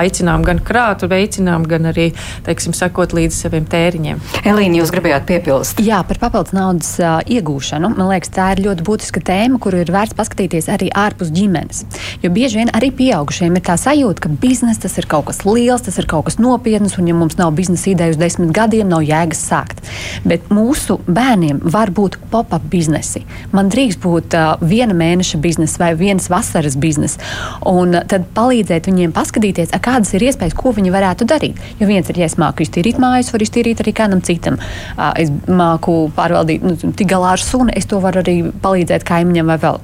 [0.00, 2.10] aicinām gan krātu, veicinām, gan arī,
[2.46, 4.22] teiksim, sakot līdz saviem tēriņiem.
[4.44, 5.82] Elīna, jūs gribējāt piepilst?
[5.84, 7.92] Jā, par papildus naudas uh, iegūšanu.
[7.96, 11.84] Man liekas, tā ir ļoti būtiska tēma, kuru ir vērts paskatīties arī ārpus ģimenes.
[12.24, 15.84] Jo bieži vien arī pieaugušiem ir tā sajūta, ka biznesa tas ir kaut kas liels,
[15.86, 19.04] tas ir kaut kas nopietns, un ja mums nav biznesa ideja uz desmit gadiem, nav
[19.06, 19.84] jēgas sākt.
[20.24, 23.24] Bet mūsu bērniem var būt pop-up biznesi.
[23.54, 27.20] Man drīkst būt uh, viena mēneša biznesa vai vienas vasaras biznesa.
[27.68, 31.60] Un uh, tad palīdzēt viņiem paskatīties, kādas ir iespējas, ko viņi varētu darīt.
[31.80, 34.58] Jo viens ir, ja es māku iztīrīt mājas, var iztīrīt arī kādam citam.
[34.96, 39.54] Uh, es māku pārvaldīt, nu, tik galā ar sunu, es to varu arī palīdzēt kaimiņam
[39.54, 39.80] vai vēl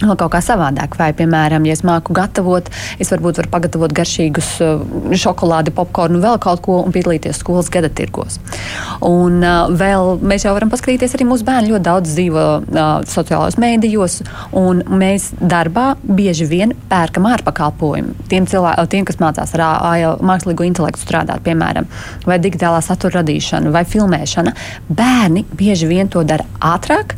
[0.00, 0.96] kaut kā savādāk.
[1.00, 2.68] Vai, piemēram, ja es māku gatavot,
[3.02, 4.84] es varbūt varu pagatavot garšīgus uh,
[5.16, 8.38] šokolādi, popkornu, vēl kaut ko un piedalīties skolas gada tirgos.
[9.04, 13.58] Un uh, vēl mēs jau varam paskatīties, arī mūsu bērni ļoti daudz dzīvo uh, sociālajos
[13.62, 14.18] mēdījos,
[14.56, 18.16] un mēs darbā bieži vien pērkam ārpakalpojumu.
[18.30, 19.64] Tiem, cilvē, tiem kas mācās ar
[20.26, 21.88] mākslīgo intelektu strādāt, piemēram,
[22.28, 24.54] vai digitālā satura radīšana, vai filmēšana,
[24.88, 27.16] bērni bieži vien to dara ātrāk,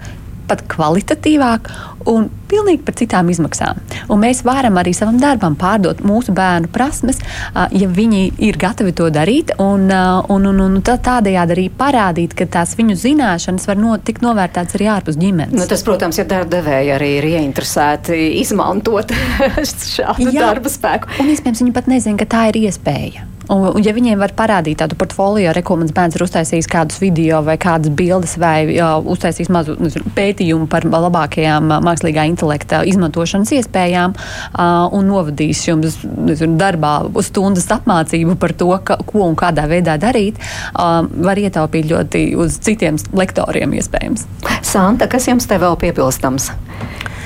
[0.48, 1.70] pat kvalitatīvāk
[2.08, 3.78] un pilnīgi par citām izmaksām.
[4.08, 7.20] Un mēs varam arī savam darbam pārdot mūsu bērnu prasmes,
[7.54, 12.74] ja viņi ir gatavi to darīt, un, un, un, un tādējādi arī parādīt, ka tās
[12.78, 15.56] viņu zināšanas var no, tikt novērtētas arī ārpus ģimenes.
[15.58, 19.12] Nu, tas, protams, ir darba devēja arī ir ieinteresēti izmantot
[19.98, 21.18] šādu Jā, darba spēku.
[21.20, 23.28] Un iespējams viņi pat nezina, ka tā ir iespēja.
[23.48, 27.00] Un, un ja viņiem var parādīt tādu portfolio, re, ko mans bērns ir uztaisījis kādus
[27.00, 33.54] video vai kādas bildes vai uh, uztaisījis mazu nezinu, pētījumu par labākajām mākslīgā intelekta izmantošanas
[33.56, 39.64] iespējām uh, un novadīs jums nezinu, darbā stundas apmācību par to, ka, ko un kādā
[39.70, 40.40] veidā darīt,
[40.74, 44.28] uh, var ietaupīt ļoti uz citiem lektoriem iespējams.
[44.60, 46.52] Santa, kas jums te vēl piebilstams?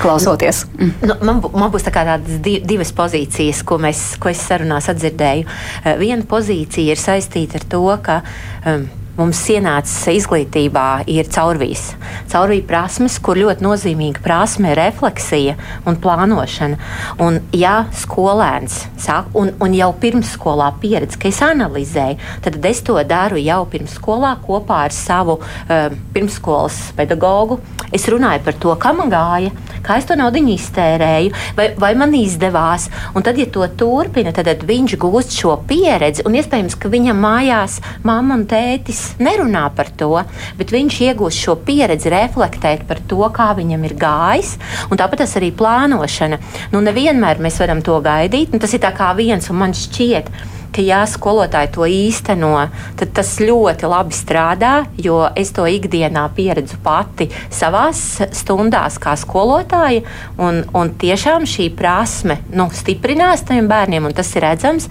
[0.03, 0.65] Klausoties?
[1.03, 5.47] Nu, man, man būs tā tādas divas pozīcijas, ko, mēs, ko es sarunās atdzirdēju.
[5.85, 8.21] Eh, viena pozīcija ir saistīta ar to, ka
[8.67, 8.89] um,
[9.19, 11.93] mums ienācis izglītībā ir caurvīs.
[12.33, 15.57] Caurvīja prasmes, kur ļoti nozīmīga prasme ir refleksija
[15.89, 16.79] un plānošana.
[17.23, 22.97] Un, ja skolēns sāk, un, un jau pirmsskolā pieredz, ka es analizēju, tad es to
[23.09, 27.61] daru jau pirmsskolā kopā ar savu uh, pirmsskolas pedagogu.
[27.93, 29.53] Es runāju par to, kā man gāja,
[29.85, 32.89] kā es to naudu iztērēju, vai, vai man izdevās.
[33.13, 36.25] Un tad, ja to turpina, tad, tad viņš gūst šo pieredzi.
[36.29, 40.15] Un iespējams, ka viņam mājās mamma un tētis nerunā par to,
[40.59, 44.57] bet viņš iegūst šo pieredzi, reflektēt par to, kā viņam ir gājis.
[44.93, 46.39] Tāpat tas arī plānošana.
[46.73, 48.55] Nu, nevienmēr mēs varam to gaidīt.
[48.63, 52.53] Tas ir kā viens, un man šķiet, ka ka, ja skolotāji to īsteno,
[52.99, 58.01] tad tas ļoti labi strādā, jo es to ikdienā pieredzu pati savās
[58.35, 60.03] stundās, kā skolotāja.
[60.43, 64.89] Un, un tiešām šī prasme nu, stiprinās tiem bērniem, un tas ir redzams.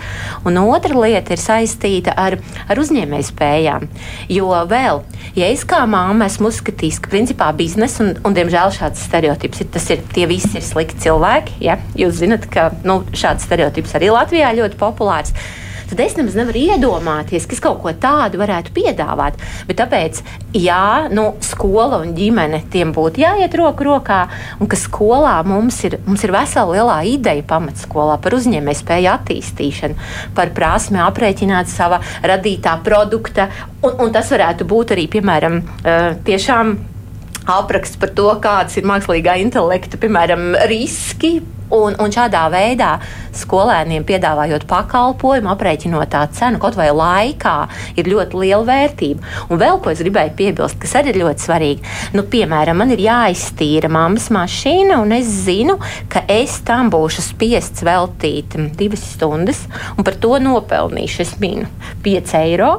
[0.48, 2.38] Un otra lieta ir saistīta ar,
[2.70, 3.88] ar uzņēmēju spējām.
[4.32, 5.02] Jo vēl,
[5.38, 9.72] ja es kā māma esmu uzskatījis, ka principā biznesa, un, un diemžēl šāds stereotips ir,
[9.74, 11.60] tas ir, tie visi ir slikti cilvēki.
[11.66, 11.80] Ja?
[11.98, 15.36] Jūs zinat, ka nu, šāds stereotips arī Latvijā ļoti populārs
[15.92, 19.40] tad es nemaz nevaru iedomāties, ka es kaut ko tādu varētu piedāvāt.
[19.68, 20.22] Bet tāpēc,
[20.56, 24.22] jā, nu, skola un ģimene tiem būtu jāiet roku rokā,
[24.60, 30.54] un ka skolā mums ir, mums ir vesela lielā ideja pamatskolā par uzņēmējspēju attīstīšanu, par
[30.56, 33.50] prasmi aprēķināt sava radītā produkta,
[33.82, 35.62] un, un tas varētu būt arī, piemēram,
[36.28, 36.76] tiešām
[37.52, 41.40] apraksts par to, kādas ir mākslīgā intelekta, piemēram, riski
[41.72, 42.98] Un, un šādā veidā
[43.36, 47.56] skolēniem piedāvājot pakalpojumu, aprēķinot tā cenu kaut vai laikā,
[48.00, 49.34] ir ļoti liela vērtība.
[49.50, 51.94] Un vēl ko es gribēju piebilst, kas arī ir ļoti svarīgi.
[52.18, 55.78] Nu, piemēram, man ir jāiztīra mammas mašīna, un es zinu,
[56.12, 59.64] ka es tam būšu spiests veltīt divas stundas,
[59.96, 61.70] un par to nopelnīšu es minu
[62.04, 62.72] 5 eiro.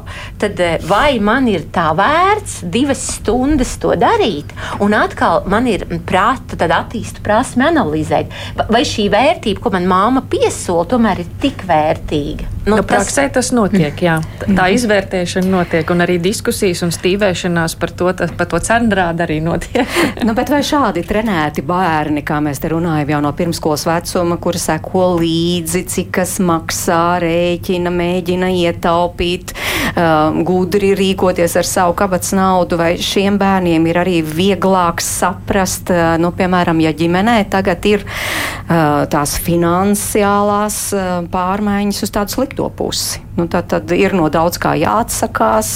[0.43, 4.53] Tad eh, vai man ir tā vērts divas stundas to darīt?
[4.85, 8.33] Un atkal man ir prāta, tad attīstu prasme analizēt.
[8.73, 12.49] Vai vai šī vērtība, ko man māma piesola, tomēr ir tik vērtīga.
[12.62, 14.21] Nu, nu, praksē tas, tas notiek, jā.
[14.42, 14.75] Tā mhm.
[14.77, 19.87] izvērtēšana notiek, un arī diskusijas un stīvēšanās par to, ta, par to cenrādu arī notiek.
[20.27, 24.62] nu, bet vai šādi trenēti bērni, kā mēs te runājam jau no pirmskolas vecuma, kuri
[24.62, 32.79] seko līdzi, cik kas maksā, rēķina, mēģina ietaupīt, uh, gudri rīkoties ar savu kabatas naudu,
[32.79, 38.72] vai šiem bērniem ir arī vieglāk saprast, uh, nu, piemēram, ja ģimenē tagad ir uh,
[39.13, 43.23] tās finansiālās uh, pārmaiņas uz tādu slikto pusi.
[43.39, 45.73] Nu, tad, tad ir no daudz kā jāatsakās.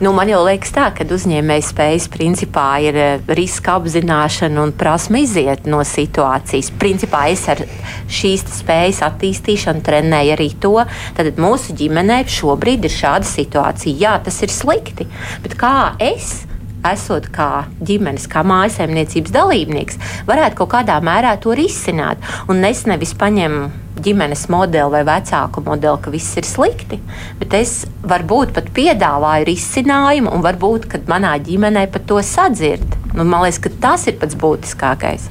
[0.00, 5.22] Nu, man jau liekas, tā, ka uzņēmējas spējas principā ir eh, riska apzināšana un prasme
[5.22, 6.72] iziet no situācijas.
[6.80, 7.62] Principā es ar
[8.10, 10.74] šīs spējas attīstīšanu trenēju arī to,
[11.14, 14.00] ka mūsu ģimenē šobrīd ir šāda situācija.
[14.00, 15.06] Jā, tas ir slikti,
[15.44, 16.42] bet kā es
[16.90, 22.20] esot kā ģimenes, kā mājasemniecības dalībnieks, varētu kaut kādā mērā to risināt.
[22.50, 23.70] Un es nevis paņemu
[24.04, 26.98] ģimenes modeli vai vecāku modeli, ka viss ir slikti,
[27.40, 32.84] bet es varbūt pat piedāvāju risinājumu, un varbūt manā ģimenē pat to sadzird.
[33.14, 35.28] Nu, man liekas, ka tas ir pats būtiskākais.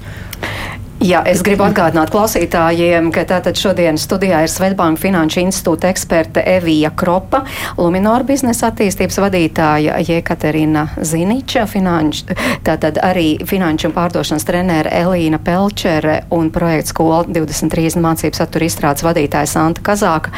[1.04, 6.94] Jā, es gribu atgādināt klausītājiem, ka tātad šodien studijā ir Svetbanka Finanšu institūta eksperte Evija
[6.96, 7.42] Kropa,
[7.76, 12.22] Luminor biznesa attīstības vadītāja Jekaterina Ziniča, finanš,
[12.64, 19.04] tātad arī finanšu un pārdošanas trenere Elīna Pelčere un projekta skola 23 mācību satura izstrādes
[19.04, 20.32] vadītāja Santa Kazāka.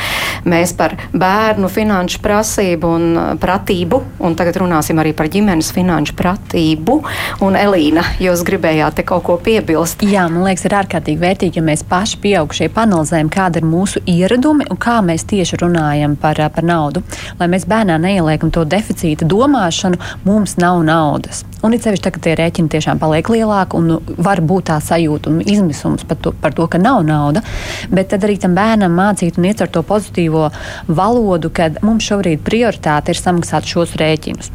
[0.49, 3.06] Mēs par bērnu finanšu prasību un
[3.38, 6.97] pratību, un tagad runāsim arī par ģimenes finanšu pratību.
[7.45, 10.01] Un Elīna, jūs gribējāt te kaut ko piebilst?
[10.01, 14.02] Jā, man liekas, liekas, ir ārkārtīgi vērtīgi, ja mēs paši pieaugušie panalizējam, kāda ir mūsu
[14.08, 17.04] ieradumi un kā mēs tieši runājam par, par naudu.
[17.39, 21.44] Lai mēs bērnā neieliekam to deficīta domāšanu, mums nav naudas.
[21.65, 25.41] Un it sevišķi tagad tie rēķini tiešām paliek lielāki un var būt tā sajūta un
[25.41, 27.44] izmisums par to, par to, ka nav nauda.
[27.91, 30.52] Bet tad arī tam bērnam mācīt un iecert to pozitīvo
[30.88, 34.54] valodu, kad mums šobrīd prioritāte ir samaksāt šos rēķinus.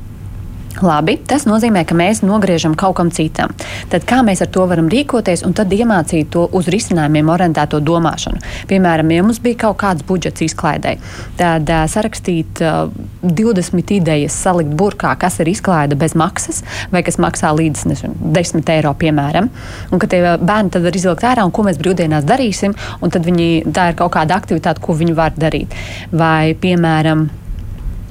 [0.79, 3.51] Labi, tas nozīmē, ka mēs nogriežam kaut kam citam.
[3.91, 8.39] Tad kā mēs ar to varam rīkoties un tad iemācīt to uz risinājumiem orientēto domāšanu?
[8.71, 10.95] Piemēram, ja mums bija kaut kāds budžets izklaidē,
[11.41, 12.87] tad uh, sarakstīt uh,
[13.27, 16.63] 20 idejas, salikt burkā, kas ir izklaide bez maksas
[16.95, 19.51] vai kas maksā līdz nezinu, 10 eiro, piemēram.
[19.91, 23.27] Un ka tie bērni tad var izvilkt ārā un ko mēs brīvdienās darīsim, un tad
[23.27, 25.75] viņi, tā ir kaut kāda aktivitāte, ko viņi var darīt.
[26.15, 27.27] Vai, piemēram,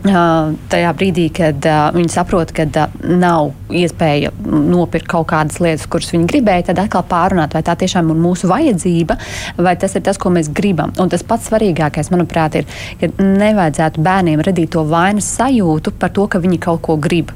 [0.04, 6.14] tajā brīdī, kad uh, viņi saprot, ka uh, nav iespēja nopirkt kaut kādas lietas, kuras
[6.14, 9.18] viņi gribēja, tad atkal pārunāt, vai tā tiešām ir mūsu vajadzība,
[9.60, 10.94] vai tas ir tas, ko mēs gribam.
[11.02, 16.28] Un tas pats svarīgākais, manuprāt, ir, ka nevajadzētu bērniem radīt to vainas sajūtu par to,
[16.32, 17.34] ka viņi kaut ko grib.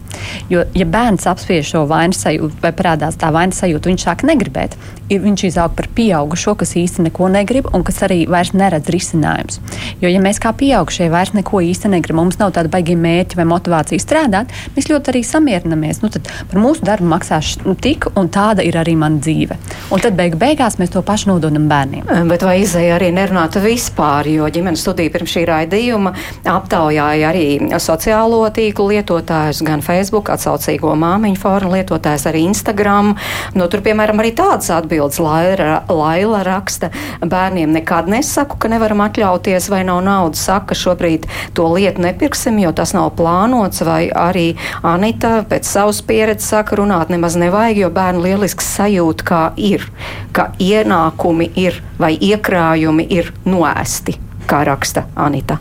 [0.51, 4.77] Jo, ja bērns apspiež šo vainas sajūtu vai parādās tā vainas sajūta, viņš sāk negribēt.
[5.13, 9.59] Viņš izaug par pieaugušo, kas īsti neko negrib un kas arī vairs neredz risinājumus.
[10.01, 13.47] Jo, ja mēs kā pieaugušie vairs neko īsti negribam, mums nav tāda baigta mērķa vai
[13.49, 16.01] motivācija strādāt, mēs ļoti arī samierinamies.
[16.03, 19.57] Nu, par mūsu darbu maksās tik, un tāda ir arī mana dzīve.
[19.93, 22.07] Un tad beig beigās mēs to pašu nododam bērniem.
[22.29, 26.13] Bet vai izēja arī nerunāt vispār, jo ģimenes studija pirms šī raidījuma
[26.49, 27.47] aptaujāja arī
[27.81, 33.13] sociālo tīklu lietotājus, gan Facebook, atsaucīgo māmiņu formu lietotājus, arī Instagram.
[33.57, 36.91] Nu, tur, piemēram, arī tādas atbildes Laila, Laila raksta.
[37.23, 40.43] Bērniem nekad nesaku, ka nevaram atļauties vai nav naudas.
[40.43, 42.03] Saka, šobrīd to lietu
[42.43, 47.77] nepirksim, jo tas nav plānots, vai arī Anita pēc savas pieredzes saka, runāt nemaz nevajag,
[47.77, 49.85] jo bērni lieliski sajūt, kā ir,
[50.31, 55.57] ka ienākumi ir vai iekrājumi ir noēsti, kā raksta Anita.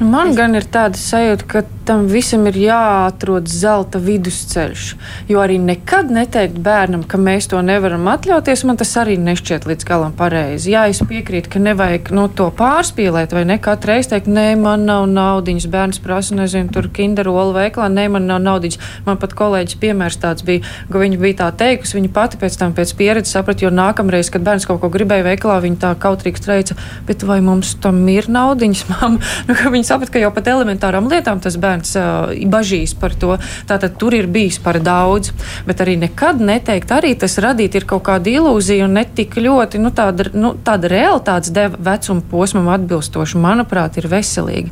[0.00, 4.88] Man gan ir tāda sajūta, ka tam visam ir jāatrod zelta vidusceļš.
[5.30, 9.88] Jo arī nekad neteikt bērnam, ka mēs to nevaram atļauties, man tas arī nešķiet līdz
[9.88, 10.74] galam pareizi.
[10.74, 14.84] Jā, es piekrītu, ka nevajag no to pārspīlēt, vai ne katru reizi teikt, nē, man
[14.88, 15.68] nav naudiņas.
[15.72, 18.78] Bērns prasa, nezinu, tur kinderolu veiklā, nē, man nav naudiņas.
[19.08, 22.76] Man pat kolēģis piemērs tāds bija, ka viņa bija tā teikusi, viņa pati pēc tam
[22.76, 26.76] pēc pieredzes saprata, jo nākamreiz, kad bērns kaut ko gribēja veiklā, viņa tā kautrīgs teica,
[27.08, 29.34] bet vai mums tam ir naudiņas, mamma?
[29.48, 33.38] Nu, viņa saprata, ka jau pat elementārām lietām tas bērns bērns uh, bažīs par to.
[33.68, 35.32] Tātad tur ir bijis par daudz,
[35.66, 39.78] bet arī nekad neteikt, arī tas radīt ir kaut kāda ilūzija un ne tik ļoti
[39.78, 44.70] nu, tāda, nu, tāda realitātes vecuma posmam atbilstoša, manuprāt, ir veselīga.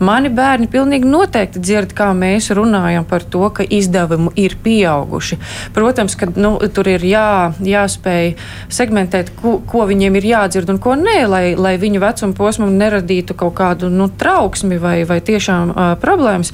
[0.00, 5.38] Mani bērni pilnīgi noteikti dzird, kā mēs runājam par to, ka izdevumi ir pieauguši.
[5.74, 8.34] Protams, ka nu, tur ir jā, jāspēj
[8.72, 13.36] segmentēt, ko, ko viņiem ir jādzird un ko nē, lai, lai viņu vecuma posmam neradītu
[13.38, 16.52] kaut kādu nu, trauksmi vai, vai tiešām uh, problēmas jautājums.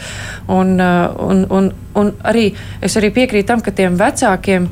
[0.48, 2.50] Un, uh, un, un, un arī
[2.83, 4.68] es arī piekrītu tam, ka tiem vecākiem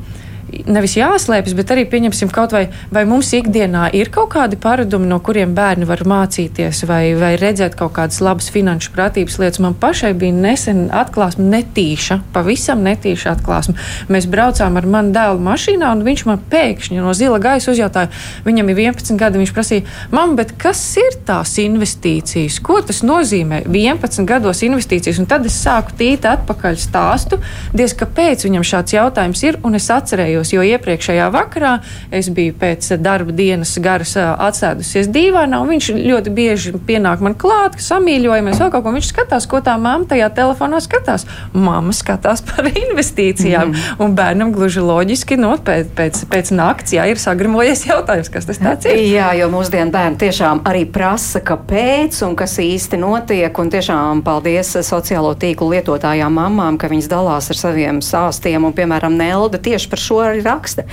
[0.69, 5.19] nevis jāslēpjas, bet arī pieņemsim kaut vai, vai mums ikdienā ir kaut kādi paradumi, no
[5.23, 9.61] kuriem bērni var mācīties vai, vai redzēt kaut kādas labas finanšu pratības lietas.
[9.63, 13.75] Man pašai bija nesen atklāsme netīša, pavisam netīša atklāsme.
[14.11, 18.11] Mēs braucām ar manu dēlu mašīnā, un viņš man pēkšņi no zila gaisa uzjautāja,
[18.47, 22.59] viņam ir 11 gadi, viņš prasīja, mam, bet kas ir tās investīcijas?
[22.65, 23.63] Ko tas nozīmē?
[23.69, 27.39] 11 gados investīcijas, un tad es sāku tīt atpakaļ stāstu,
[27.75, 31.79] diez kāpēc viņam šāds jautājums ir, un es atcerējos atcerējos, jo iepriekšējā vakarā
[32.11, 37.75] es biju pēc darba dienas garas atsēdusies dīvainā, un viņš ļoti bieži pienāk man klāt,
[37.75, 38.93] ka samīļojamies vēl kaut ko.
[38.95, 41.25] Viņš skatās, ko tā mamma tajā telefonā skatās.
[41.53, 43.99] Mamma skatās par investīcijām, mm.
[44.03, 48.49] un bērnam gluži loģiski no, nu, pēc, pēc, pēc nakts jā, ir sagrimojies jautājums, kas
[48.49, 48.99] tas ir.
[49.09, 54.75] Jā, jo mūsdienu bērni tiešām arī prasa, kāpēc un kas īsti notiek, un tiešām paldies
[54.85, 60.01] sociālo tīklu lietotājām mamām, ka viņas dalās ar saviem sāstiem, un, piemēram, Nelda tieši par
[60.01, 60.85] šo arī raksta.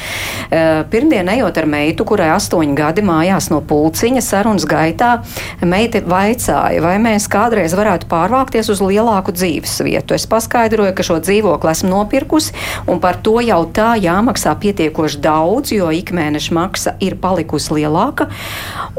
[0.93, 5.21] Pirmdien ejot ar meitu, kurai astoņi gadi mājās no pulciņa sarunas gaitā,
[5.67, 10.17] meita vaicāja, vai mēs kādreiz varētu pārvākties uz lielāku dzīves vietu.
[10.17, 12.55] Es paskaidroju, ka šo dzīvokli esmu nopirkusi,
[12.91, 18.29] un par to jau tā jāmaksā pietiekoši daudz, jo ikmēneša maksa ir palikusi lielāka.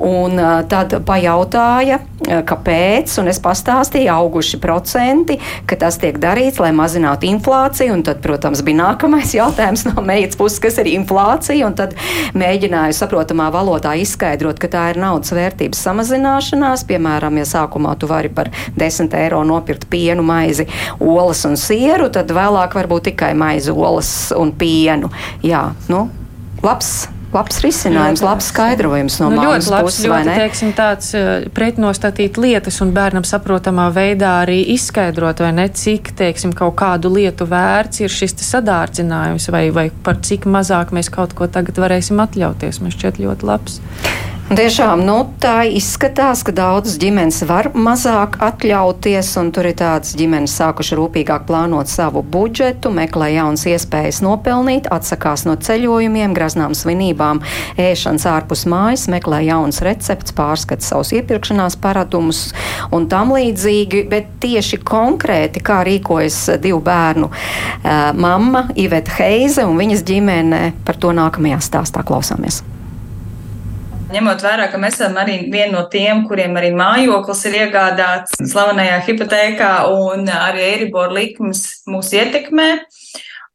[0.03, 0.37] Un
[0.69, 2.01] tad pajautāja,
[2.47, 8.19] kāpēc, un es pastāstīju, auguši procenti, ka tas tiek darīts, lai mazinātu inflāciju, un tad,
[8.21, 11.95] protams, bija nākamais jautājums no meitas meitas puses, kas ir inflācija, un tad
[12.37, 16.85] mēģināju saprotamā valodā izskaidrot, ka tā ir naudas vērtības samazināšanās.
[16.89, 20.67] Piemēram, ja sākumā tu vari par 10 eiro nopirkt pienu, maizi,
[20.99, 25.11] olas un sieru, tad vēlāk varbūt tikai maizi, olas un pienu.
[25.45, 26.07] Jā, nu,
[26.63, 30.07] labs labs risinājums, ļoti labs skaidrojums no nu, ļoti labs, puses.
[30.07, 36.13] Ļoti, teiksim, tāds uh, pretnostatīt lietas un bērnam saprotamā veidā arī izskaidrot, vai ne, cik,
[36.17, 38.37] teiksim, kaut kādu lietu vērts ir šis
[38.67, 42.81] dārcinājums, vai, vai par cik mazāk mēs kaut ko tagad varēsim atļauties.
[42.83, 43.81] Man šķiet ļoti labs.
[44.47, 50.53] Tiešām nu, tā izskatās, ka daudzas ģimenes var mazāk atļauties, un tur ir tādas ģimenes
[50.55, 57.41] sākuši rūpīgāk plānot savu budžetu, meklē jaunas iespējas nopelnīt, atsakās no ceļojumiem, graznām svinībām,
[57.75, 62.45] ēšanas ārpus mājas, meklē jaunas receptes, pārskata savus iepirkšanās paradumus
[62.95, 69.75] un tam līdzīgi, bet tieši konkrēti, kā rīkojas divu bērnu uh, mamma Iveta Heize un
[69.83, 72.63] viņas ģimene, par to nākamajā stāstā klausāmies.
[74.07, 79.01] Ņemot vērā, ka mēs esam arī viena no tiem, kuriem arī mājoklis ir iegādāts slavenajā
[79.03, 82.69] hipotekā un arī Eiribor likmes mūs ietekmē.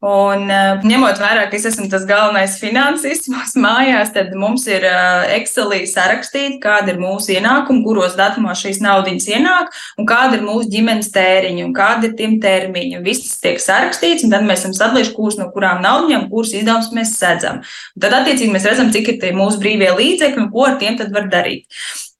[0.03, 4.83] Un, eh, ņemot vērā, ka es esmu tas galvenais finansists mūsu mājās, tad mums ir
[4.83, 10.43] eh, Excelī sarakstīti, kāda ir mūsu ienākuma, kuros datumos šīs naudas ienāk, un kāda ir
[10.43, 12.99] mūsu ģimenes tēriņa, un kāda ir tiem termiņi.
[13.05, 16.91] Viss tas tiek sarakstīts, un tad mēs esam sadalījuši, kurus no kurām naudām, kurus izdevumus
[16.91, 17.63] mēs sedzam.
[17.95, 20.99] Un tad, attiecīgi, mēs redzam, cik ir tie mūsu brīvie līdzekļi un ko ar tiem
[21.15, 21.63] var darīt.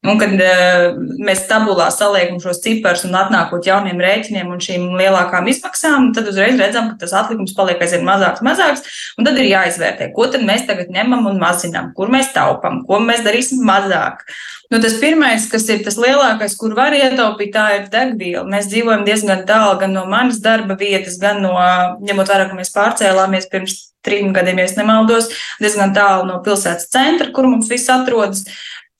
[0.03, 5.47] Un, kad uh, mēs tabulā saliekam šos ciparus un atnākot jauniem rēķiniem un šīm lielākām
[5.47, 8.83] izmaksām, tad uzreiz redzam, ka tas atlikums paliek aizvien mazāks, mazāks.
[9.15, 12.99] Un tad ir jāizvērtē, ko tad mēs tagad ņemam un mazinām, kur mēs taupām, ko
[12.99, 14.25] mēs darīsim mazāk.
[14.73, 18.43] Nu, tas pirmais, kas ir tas lielākais, kur var ietaupīt, tā ir degviela.
[18.49, 21.55] Mēs dzīvojam diezgan tālu gan no manas darba vietas, gan no,
[22.03, 25.29] ņemot vērā, ka mēs pārcēlāmies pirms trim gadiem, ja nemaldos,
[25.63, 28.43] diezgan tālu no pilsētas centra, kur mums viss atrodas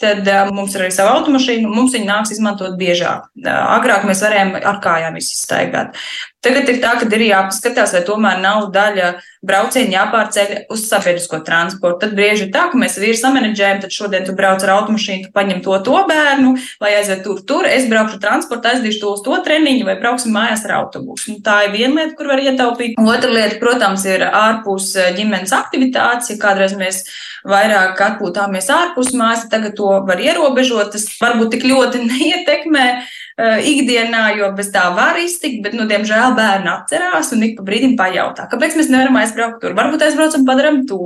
[0.04, 3.32] tad uh, mums ir arī sava automašīna, un mums viņa nāks izmantot biežāk.
[3.40, 6.00] Uh, agrāk mēs varējām ar kājām izstaigāt.
[6.44, 9.14] Tagad ir tā, ka ir jāpaskatās, vai tomēr nav daļa
[9.48, 12.02] brauciena jāpārceļ uz sabiedrisko transportu.
[12.02, 15.32] Tad brīži ir tā, ka mēs vīri samanģējam, tad šodien tu brauc ar automašīnu, tu
[15.36, 17.70] paņem to, to bērnu, lai aizved tur, tur.
[17.70, 21.32] Es braukšu transportu, aizdīšu to uz to treniņu vai brauksim mājās ar autobusu.
[21.32, 23.00] Nu, tā ir viena lieta, kur var ietaupīt.
[23.00, 26.34] Otra lieta, protams, ir ārpus ģimenes aktivitātes.
[26.34, 27.06] Ja kādreiz mēs
[27.48, 30.92] vairāk atpūtāmies ārpus mājas, tagad to var ierobežot.
[30.96, 36.36] Tas varbūt tik ļoti neietekmē Eh, ikdienā, jo bez tā var iztikt, bet, nu, diemžēl
[36.38, 39.74] bērni atcerās un ik pa brīdim pajautā, kāpēc mēs nevaram aizbraukt tur.
[39.78, 41.00] Varbūt aizbraucam, padaram to.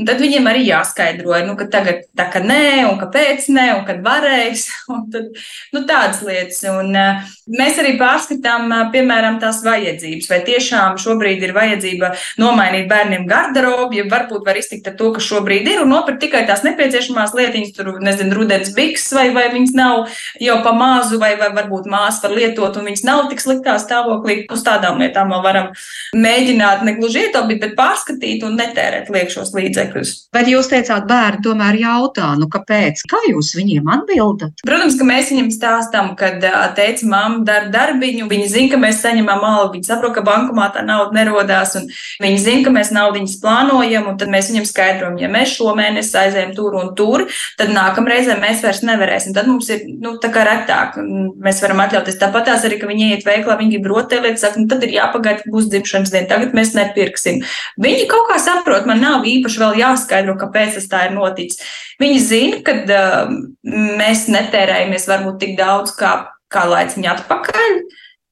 [0.00, 3.84] Un tad viņiem arī jāskaidro, nu, ka tagad tā kā nē, un kāpēc nē, un
[3.88, 4.68] kad varēs.
[4.90, 5.28] Un tad,
[5.70, 6.58] nu, tādas lietas.
[6.66, 10.26] Un, uh, mēs arī pārskatām, uh, piemēram, tās vajadzības.
[10.30, 12.10] Vai tiešām šobrīd ir vajadzība
[12.42, 16.42] nomainīt bērniem garderobu, ja varbūt var iztikt ar to, kas šobrīd ir, un nopirkt tikai
[16.48, 20.10] tās nepieciešamās lietiņas, tur, nezinu, rudens biks, vai, vai viņas nav
[20.42, 24.44] jau pa mazu, vai, vai varbūt māsa var lietot, un viņas nav tik sliktā stāvoklī.
[24.52, 25.70] Uz tādām lietām vēl varam
[26.16, 30.14] mēģināt negluži ietaupīt, bet pārskatīt un netērēt liekšos līdzekļus.
[30.34, 33.04] Bet jūs teicāt, bērni tomēr jautā, nu kāpēc?
[33.10, 34.64] Kā jūs viņiem atbildat?
[34.66, 36.42] Protams, ka mēs viņiem stāstām, kad
[36.76, 41.16] teica, mamma dara darbiņu, viņi zina, ka mēs saņemam algu, viņi saprot, ka bankomātā nauda
[41.16, 41.88] nerodās, un
[42.22, 46.54] viņi zina, ka mēs naudiņas plānojam, un tad mēs viņiem skaidrojam, ja mēs šomēnes aizējam
[46.56, 47.26] tur un tur,
[47.58, 49.34] tad nākamreizē mēs vairs nevarēsim.
[49.36, 50.98] Tad mums ir, nu, tā kā retāk.
[51.42, 52.18] Mēs mēs varam atļauties.
[52.20, 55.46] Tāpat tās arī, ka viņi iet veiklā, viņi grib rotaļlietas, saka, nu tad ir jāpagaida,
[55.50, 57.42] būs dzimšanas diena, tagad mēs nepirksim.
[57.82, 61.60] Viņi kaut kā saprot, man nav īpaši vēl jāskaidro, kāpēc tas tā ir noticis.
[62.00, 63.32] Viņi zina, ka uh,
[64.00, 66.14] mēs netērējamies varbūt tik daudz kā,
[66.52, 67.80] kā laiciņā atpakaļ,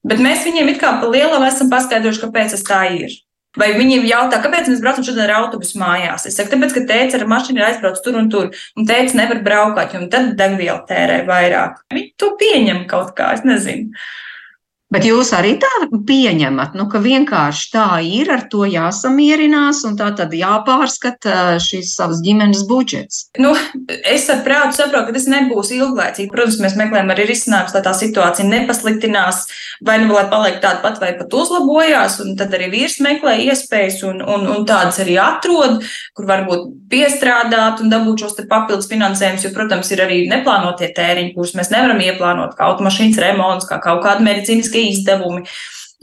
[0.09, 3.19] bet mēs viņiem it kā pa lielam esam paskaidrojuši, kāpēc tas tā ir.
[3.57, 6.27] Vai viņi jautā, kāpēc mēs braucam šodien ar autobusu mājās?
[6.29, 9.41] Es saku, tāpēc, ka teica, ar mašīnu ir aizbraucis tur un tur, un teica, nevar
[9.45, 11.79] braukt, jo tad degviela tērē vairāk.
[11.89, 13.89] Viņi to pieņem kaut kā, es nezinu.
[14.89, 20.07] Bet jūs arī tā pieņemat, nu, ka vienkārši tā ir, ar to jāsamierinās un tā
[20.17, 23.27] tad jāpārskata šis savas ģimenes budžets.
[23.37, 23.51] Nu,
[23.85, 26.31] es ar prātu saprotu, ka tas nebūs ilglaicīgi.
[26.33, 29.43] Protams, mēs meklējam arī risinājumus, lai tā situācija nepasliktinās,
[29.85, 34.01] vai nu lai paliek tāda pat, vai pat uzlabojās, un tad arī vīrs meklē iespējas
[34.09, 35.85] un, un, un tādas arī atrod,
[36.17, 41.53] kur varbūt piestrādāt un dabūt šos papildus finansējumus, jo, protams, ir arī neplānotie tēriņi, kurus
[41.59, 45.45] mēs nevaram ieplānot, kā automašīnas remonts, kā kaut kāda medicīniska tie izdevumi.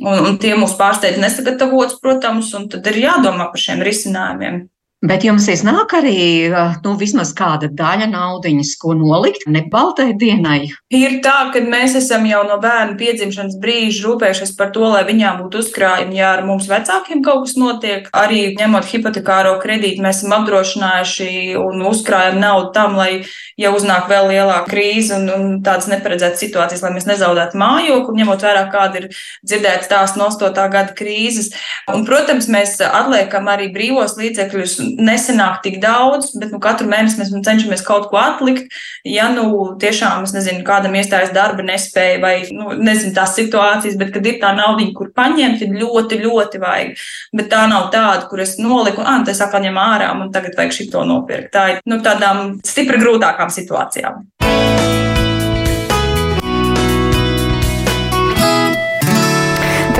[0.04, 4.66] Un, un tie mūs pārsteidz nesagatavots, protams, un tad ir jādomā par šiem risinājumiem.
[5.06, 6.50] Bet jums iznāk arī
[6.82, 10.70] nu, vismaz kāda daļa naudas, ko nolikt ne baltai dienai.
[10.94, 15.42] Ir tā, ka mēs esam jau no bērna piedzimšanas brīža rūpējušies par to, lai viņām
[15.44, 18.08] būtu uzkrājumi, ja ar mums vecākiem kaut kas notiek.
[18.16, 21.30] Arī ņemot hipotekāro kredītu, mēs esam apdrošinājuši
[21.60, 23.22] un uzkrājam naudu tam, lai
[23.60, 28.46] ja uznāk vēl lielāka krīze un, un tādas neparedzētas situācijas, lai mēs nezaudētu mājokli, ņemot
[28.48, 29.08] vērā, kāda ir
[29.46, 30.50] dzirdēta stāsts no 8.
[30.72, 31.52] gada krīzes.
[31.92, 37.32] Un, protams, mēs atliekam arī brīvos līdzekļus nesenāk tik daudz, bet nu, katru mēnesi mēs
[37.46, 38.72] cenšamies kaut ko atlikt.
[39.06, 44.12] Ja nu tiešām, es nezinu, kādam iestājas darba nespēja vai, nu, nezinu, tās situācijas, bet
[44.14, 47.04] kad ir tā nauda, kur paņemt, ir ļoti, ļoti vajag.
[47.36, 50.76] Bet tā nav tāda, kur es noliku, ah, tas atkal ņem ārā un tagad vajag
[50.80, 51.52] šito nopirkt.
[51.56, 54.24] Tā ir nu, tādām stipri grūtākām situācijām.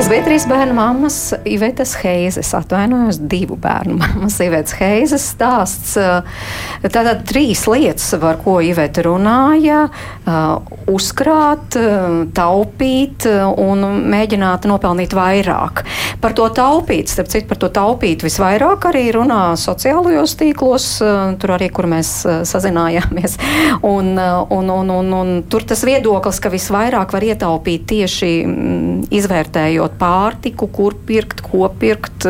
[0.06, 1.14] Tas bija trīs bērnu mammas,
[1.50, 5.96] Ivetas Heizes, atvainojos, divu bērnu mammas, Ivetas Heizes stāsts.
[6.84, 9.88] Tātad trīs lietas, par ko Iveta runāja-
[10.96, 11.74] uzkrāt,
[12.38, 13.26] taupīt
[13.58, 15.82] un mēģināt nopelnīt vairāk.
[16.20, 20.86] Par to taupīt, starp citu, par to taupīt visvairāk arī runā sociālajos tīklos,
[21.40, 23.36] tur arī, kur mēs sazinājāmies.
[23.96, 28.30] Un, un, un, un, un tur tas viedoklis, ka visvairāk var ietaupīt tieši
[29.10, 32.26] izvērtējot izmantot pārtiku, kur pirkt, ko pirkt,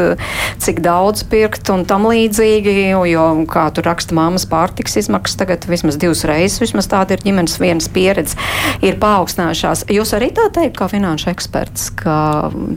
[0.62, 2.74] cik daudz pirkt un tam līdzīgi.
[3.10, 7.58] Jo, kā tur raksta māmas pārtiks izmaksas, tagad vismaz divas reizes, vismaz tāda ir ģimenes
[7.60, 8.38] vienas pieredze,
[8.84, 9.86] ir paaugstinājušās.
[9.92, 12.16] Jūs arī tā teikt, kā finanšu eksperts, ka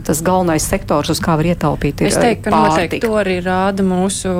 [0.06, 3.84] tas galvenais sektors, uz kā var ietaupīt, ir es teiktu, ka noteikti to arī rāda
[3.86, 4.30] mūsu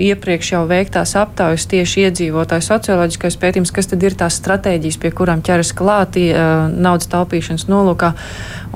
[0.00, 5.44] iepriekš jau veiktās aptaujas tieši iedzīvotāju socioloģiskais pētījums, kas tad ir tās stratēģijas, pie kurām
[5.46, 8.12] ķeras klāti naudas taupīšanas nolūkā.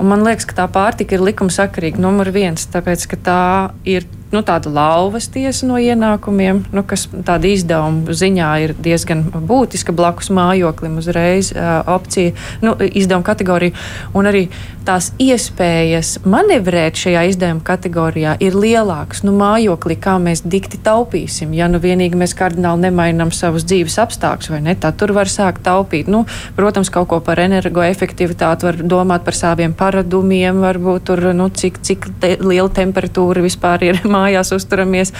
[0.01, 3.41] Un man liekas, ka tā pārtika ir likumsakarīga numur viens, tāpēc ka tā
[3.89, 4.05] ir
[4.35, 10.31] nu, tāda lauvas tiesa no ienākumiem, nu, kas tāda izdevuma ziņā ir diezgan būtiska blakus
[10.35, 13.75] mājoklim uzreiz uh, opcija, nu, izdevuma kategorija.
[14.15, 14.47] Un arī
[14.85, 19.23] tās iespējas manevrēt šajā izdevuma kategorijā ir lielākas.
[19.25, 24.51] Nu, mājoklī, kā mēs dikti taupīsim, ja nu vienīgi mēs kardināli nemainām savus dzīves apstākļus,
[24.53, 24.75] vai ne?
[24.77, 26.09] Tā tur var sākt taupīt.
[26.11, 26.25] Nu,
[26.57, 32.09] protams, kaut ko par energoefektivitāti var domāt par saviem paradumiem, varbūt tur, nu, cik, cik
[32.21, 35.13] te, liela temperatūra vispār ir mājās uzturamies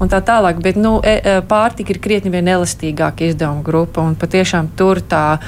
[0.00, 0.62] un tā tālāk.
[0.62, 5.40] Bet nu, e, e, pārtika ir krietni vien elastīgāka izdevuma grupa un patiešām tur tā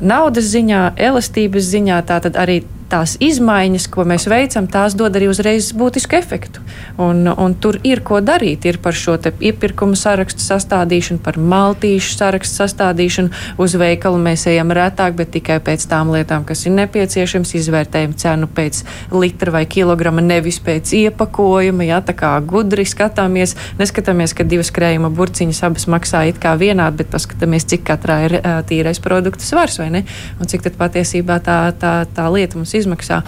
[0.00, 2.60] naudas ziņā, elastības ziņā, tātad arī
[2.90, 6.62] tās izmaiņas, ko mēs veicam, tās dod arī uzreiz būtisku efektu.
[7.02, 8.66] Un, un tur ir ko darīt.
[8.68, 13.32] Ir par šo iepirkumu sarakstu sastādīšanu, par maltīšu sarakstu sastādīšanu.
[13.62, 17.54] Uz veikalu mēs ejam retāk, bet tikai pēc tām lietām, kas ir nepieciešams.
[17.56, 18.82] Izvērtējam cenu pēc
[19.14, 21.88] litra vai kilograma, nevis pēc iepakojuma.
[21.88, 27.02] Jā, tā kā gudri skatāmies, neskatāmies, ka divas krējuma burciņas abas maksā it kā vienādi,
[27.02, 30.02] bet paskatāmies, cik katrā ir tīrais produktu svars vai ne,
[30.40, 33.22] un cik tad patiesībā tā, tā, tā lieta mums izmaksā.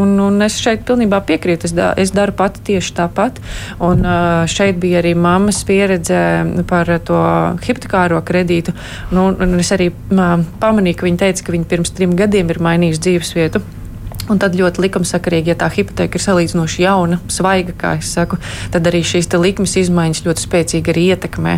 [0.00, 1.68] Un, un es šeit pilnībā piekrītu.
[1.68, 3.40] Es, da, es daru pati tieši tāpat.
[3.84, 4.04] Un
[4.50, 6.18] šeit bija arī mammas pieredze
[6.70, 7.20] par to
[7.64, 8.74] hipotekāro kredītu.
[9.14, 13.06] Nu, un es arī pamanīju, ka viņa teica, ka viņa pirms trim gadiem ir mainījusi
[13.08, 13.64] dzīvesvietu.
[14.30, 18.38] Un tad ļoti likumsakarīgi, ja tā hipoteka ir salīdzinoši jauna, svaiga, kā es saku,
[18.72, 21.54] tad arī šīs likmes izmaiņas ļoti spēcīgi arī ietekmē.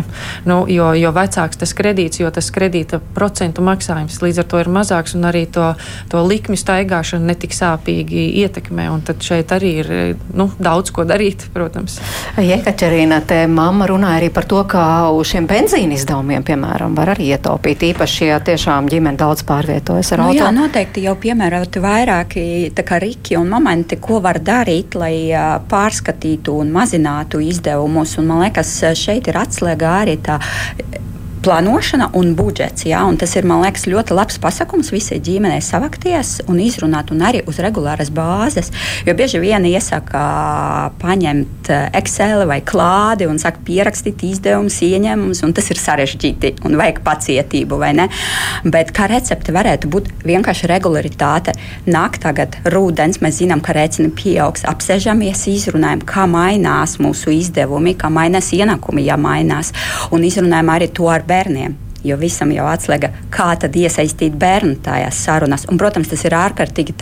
[0.49, 4.71] Nu, jo, jo vecāks tas kredīts, jo tas kredīta procentu maksājums līdz ar to ir
[4.73, 5.69] mazāks un arī to,
[6.11, 8.89] to likmi staigāšana netik sāpīgi ietekmē.
[8.91, 9.91] Un tad šeit arī ir
[10.35, 11.99] nu, daudz ko darīt, protams.
[12.41, 14.83] Jekaterīna, te mamma runāja arī par to, ka
[15.15, 20.23] uz šiem benzīna izdevumiem, piemēram, var arī ietaupīt īpaši, ja tiešām ģimene daudz pārvietojas ar
[20.23, 20.41] nu, auto.
[20.41, 22.45] Jā, noteikti jau piemērot vairāki
[23.03, 25.13] riki un momenti, ko var darīt, lai
[25.69, 28.17] pārskatītu un mazinātu izdevumus.
[28.21, 30.39] Un, man liekas, šeit ir atslēga arī tā
[31.47, 32.83] plānošana un budžets.
[32.87, 37.43] Jā, un tas ir liekas, ļoti labs pasakums visai ģimenei savakties un izrunāt, un arī
[37.47, 38.73] uz regulāras bāzes.
[39.07, 40.23] Jo bieži vien iesaka
[40.99, 46.99] paņemt Excel vai klādi un saka pierakstīt izdevumus, ieņēmumus, un tas ir sarežģīti un vajag
[47.07, 47.79] pacietību.
[48.67, 51.55] Bet kā recepte varētu būt vienkārši regularitāte.
[51.87, 58.11] Nāk tagad rudens, mēs zinām, ka rēcini pieaugs, apsēžamies, izrunājam, kā mainās mūsu izdevumi, kā
[58.11, 59.71] mainās ienākumi, ja mainās,
[60.11, 61.83] un izrunājam arī to ar bērniem bērniem.
[62.05, 65.65] Jo visam jau atslēga, kā tad iesaistīt bērnu tajās sarunās.
[65.67, 66.93] Un, protams, tas ir ārkārtīgi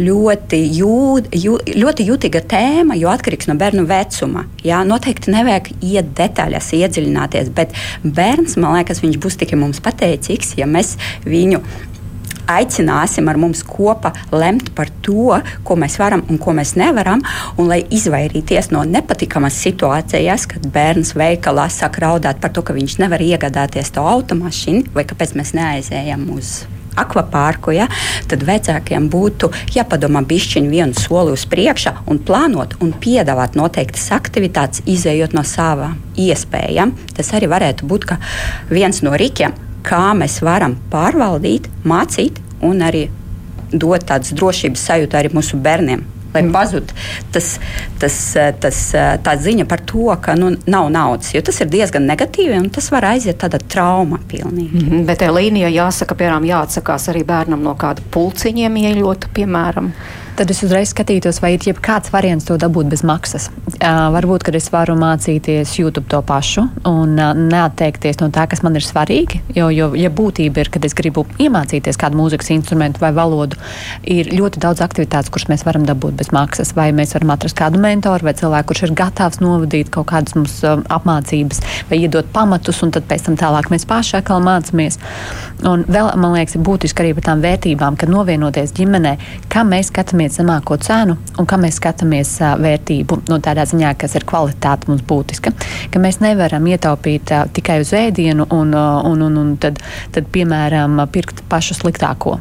[0.00, 4.46] ļoti, jūt, jū, ļoti jūtīga tēma, jo atkarīgs no bērnu vecuma.
[4.64, 10.56] Jā, noteikti nevajag iet detaļās, iedziļināties, bet bērns, man liekas, viņš būs tikai mums pateicīgs,
[10.58, 10.96] ja mēs
[11.28, 11.60] viņu
[12.50, 17.22] aicināsim ar mums kopā lemt par to, ko mēs varam un ko mēs nevaram,
[17.58, 23.00] un lai izvairīties no nepatikamas situācijas, kad bērns veikalā sāk raudāt par to, ka viņš
[23.04, 26.56] nevar iegādāties to automašīnu, vai kāpēc mēs neaizējam uz
[26.98, 27.88] akvapārku, ja,
[28.30, 34.84] tad vecākiem būtu jāpadomā bišķiņu vienu soli uz priekšu un plānot un piedāvāt noteiktas aktivitātes,
[34.86, 36.94] izējot no savām iespējām.
[37.16, 38.10] Tas arī varētu būt
[38.70, 43.06] viens no rīkiem, kā mēs varam pārvaldīt, mācīt un arī
[43.72, 46.04] dot tādas drošības sajūtu arī mūsu bērniem
[46.34, 46.92] lai pazūd
[47.34, 47.52] tas,
[48.02, 48.16] tas,
[48.62, 48.80] tas,
[49.24, 51.32] tā ziņa par to, ka nu, nav naudas.
[51.34, 54.74] Jo tas ir diezgan negatīvi un tas var aiziet tādā trauma pilnīgi.
[54.74, 59.92] Mm -hmm, bet tā līnija jāsaka, piemēram, jāatsakās arī bērnam no kāda pulciņiem ieļota, piemēram
[60.38, 63.48] tad es uzreiz skatītos, vai ir jebkāds variants to dabūt bez maksas.
[63.74, 68.64] Uh, varbūt, kad es varu mācīties YouTube to pašu un uh, neatteikties no tā, kas
[68.66, 69.40] man ir svarīgi.
[69.54, 73.58] Jo, jo ja būtība ir, kad es gribu iemācīties kādu mūzikas instrumentu vai valodu,
[74.02, 76.74] ir ļoti daudz aktivitātes, kuras mēs varam dabūt bez maksas.
[76.74, 80.58] Vai mēs varam atrast kādu mentoru vai cilvēku, kurš ir gatavs novadīt kaut kādas mums
[80.66, 84.98] uh, apmācības vai iedot pamatus, un tad pēc tam tālāk mēs paši atkal mācāmies.
[85.64, 89.16] Un vēl man liekas, ir būtiski arī par tām vērtībām, kad novienoties ģimenē,
[89.52, 94.14] kā mēs skatāmies skatāmies zemāko cenu un kā mēs skatāmies vērtību, no tādā ziņā, kas
[94.16, 95.52] ir kvalitāte mums būtiska,
[95.90, 99.78] ka mēs nevaram ietaupīt tikai uz ēdienu un, un, un, un tad,
[100.12, 102.38] tad, piemēram, pirkt pašu sliktāko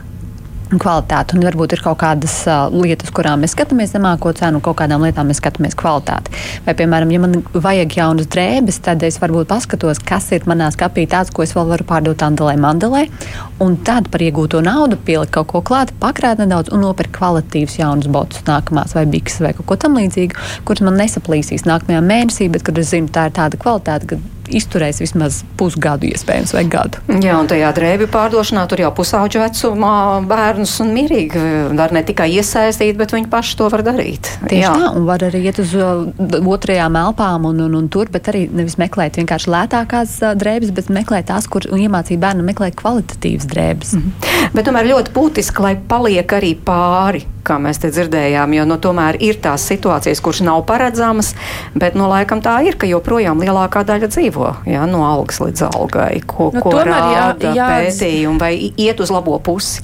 [0.72, 1.38] kvalitāti.
[1.38, 5.04] Un varbūt ir kaut kādas uh, lietas, kurām mēs skatāmies zemāko cenu, un kaut kādām
[5.06, 6.34] lietām mēs skatāmies kvalitāti.
[6.66, 11.06] Vai, piemēram, ja man vajag jaunas drēbes, tad es varbūt paskatos, kas ir manā skapī
[11.10, 13.06] tāds, ko es vēl varu pārdot Andelē, Mandelē.
[13.64, 18.10] Un tad par iegūto naudu pielikt kaut ko klāt, pakrāt nedaudz un nopirkt kvalitīvus jaunus
[18.12, 22.66] botus nākamās vai bikses vai kaut ko tam līdzīgu, kurus man nesaplīsīs nākamajā mēnesī, bet
[22.68, 24.20] kad es zinu, tā ir tāda kvalitāte,
[24.52, 27.02] izturēs vismaz pusgadu, iespējams, vai gadu.
[27.24, 29.96] Jā, un tajā drēbju pārdošanā tur jau pusauģu vecumā
[30.28, 31.44] bērnus un mierīgi
[31.78, 34.32] var ne tikai iesaistīt, bet viņi paši to var darīt.
[34.44, 34.74] Tieši Jā.
[34.76, 36.06] tā, un var arī iet uz uh,
[36.56, 40.92] otrajām elpām un, un, un tur, bet arī nevis meklēt vienkārši lētākās uh, drēbes, bet
[40.94, 43.96] meklēt tās, kur iemācīt bērnu meklēt kvalitatīvas drēbes.
[43.98, 44.50] Mm -hmm.
[44.56, 49.18] Bet tomēr ļoti būtiski, lai paliek arī pāri kā mēs te dzirdējām, jo nu, tomēr
[49.20, 51.34] ir tās situācijas, kuras nav paredzamas,
[51.76, 54.33] bet nu, laikam tā ir, ka joprojām lielākā daļa dzīvo
[54.70, 59.12] ja, no algas līdz algai, ko, nu, ko rāda jā, jā, pētījumi vai iet uz
[59.14, 59.84] labo pusi.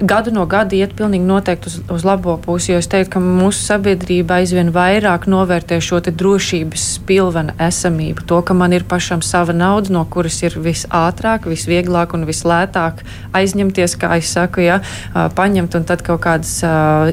[0.00, 3.62] Gadu no gada iet pilnīgi noteikti uz, uz labo pusi, jo es teiktu, ka mūsu
[3.64, 9.92] sabiedrība aizvien vairāk novērtē šo drošības pilvena esamību, to, ka man ir pašam sava nauda,
[9.94, 13.04] no kuras ir visātrāk, visvieglāk un vislētāk
[13.36, 14.80] aizņemties, kā es saku, ja,
[15.14, 16.58] paņemt un tad kaut kādas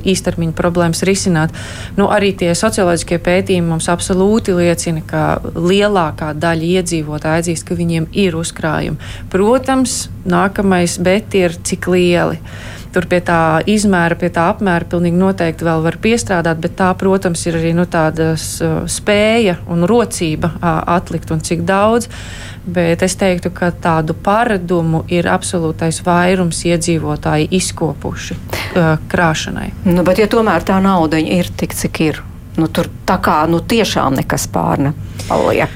[0.07, 1.55] īstermiņa problēmas risināt.
[1.97, 5.23] Nu, arī tie socioloģiskie pētījumi mums absolūti liecina, ka
[5.55, 9.13] lielākā daļa iedzīvotāji atzīst, ka viņiem ir uzkrājumi.
[9.33, 12.41] Protams, nākamais bet ir cik lieli.
[12.95, 17.43] Tur pie tā izmēra, pie tā apmēra pilnīgi noteikti vēl var piestrādāt, bet tā, protams,
[17.45, 22.07] ir arī nu, tāda spēja un rocība atlikt un cik daudz.
[22.67, 28.39] Bet es teiktu, ka tādu paradumu ir absolūtais vairums iedzīvotāji izkopuši
[29.11, 29.69] krāšanai.
[29.85, 32.23] Nu, bet, ja tomēr tā nauda ir tik, cik ir,
[32.57, 34.93] nu, tur tā kā nu, tiešām nekas pārne
[35.27, 35.69] paliek.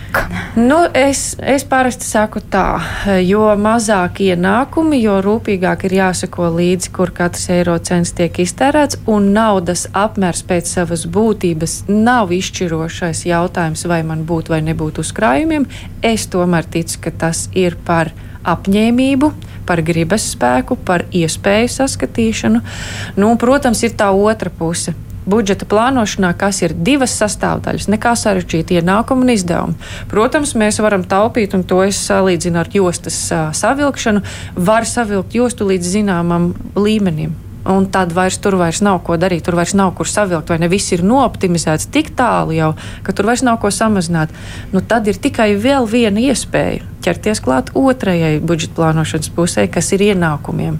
[0.55, 2.81] Nu, es, es parasti saku tā,
[3.23, 9.31] jo mazāk ienākumi, jo rūpīgāk ir jāsako līdzi, kur katrs eiro cents tiek iztērēts, un
[9.35, 15.67] naudas apmērs pēc savas būtības nav izšķirošais jautājums, vai man būtu vai nebūtu uzkrājumiem.
[16.03, 18.13] Es tomēr ticu, ka tas ir par
[18.47, 19.31] apņēmību,
[19.67, 22.63] par gribas spēku, par iespēju saskatīšanu.
[23.21, 24.95] Nu, protams, ir tā otra puse
[25.25, 29.91] budžeta plānošanā, kas ir divas sastāvdaļas, nekā sarežģīta ienākuma un izdevuma.
[30.11, 33.19] Protams, mēs varam taupīt, un to es salīdzinu ar jostas
[33.57, 34.23] savilkšanu.
[34.55, 37.37] Var savilkt jostu līdz zināmam līmenim.
[37.71, 40.69] Un tad vairs tur vairs nav ko darīt, tur vairs nav kur savilkt, vai ne
[40.71, 42.71] viss ir nooptimizēts tik tālu jau,
[43.05, 44.33] ka tur vairs nav ko samazināt.
[44.73, 50.05] Nu, tad ir tikai vēl viena iespēja ķerties klāt otrajai budžeta plānošanas pusē, kas ir
[50.11, 50.77] ienākumiem.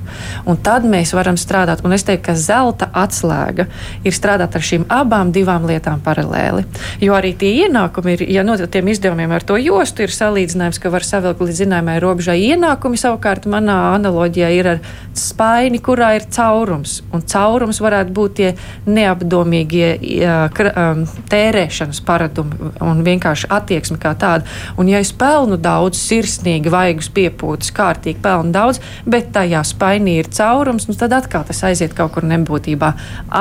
[0.49, 3.67] Un tad mēs varam strādāt, un es teiktu, ka zelta atslēga
[4.05, 6.65] ir strādāt ar šīm abām divām lietām paralēli.
[7.01, 10.91] Jo arī tie ienākumi ir, ja no tiem izdevumiem ar to jostu ir salīdzinājums, ka
[10.93, 14.81] var savilkt līdz zināmai robežai ienākumi, savukārt manā analoģijā ir ar
[15.17, 16.99] spaini, kurā ir caurums.
[17.13, 18.51] Un caurums varētu būt tie
[18.89, 24.47] neapdomīgie um, tērēšanas paradumi un vienkārši attieksme kā tāda.
[24.79, 30.29] Un ja es pelnu daudz, sirsnīgi, vaigus piepūtas, kārtīgi pelna daudz, bet tajā spainī ir
[30.33, 32.91] caurums, nu tad atkal tas aiziet kaut kur nebūtībā.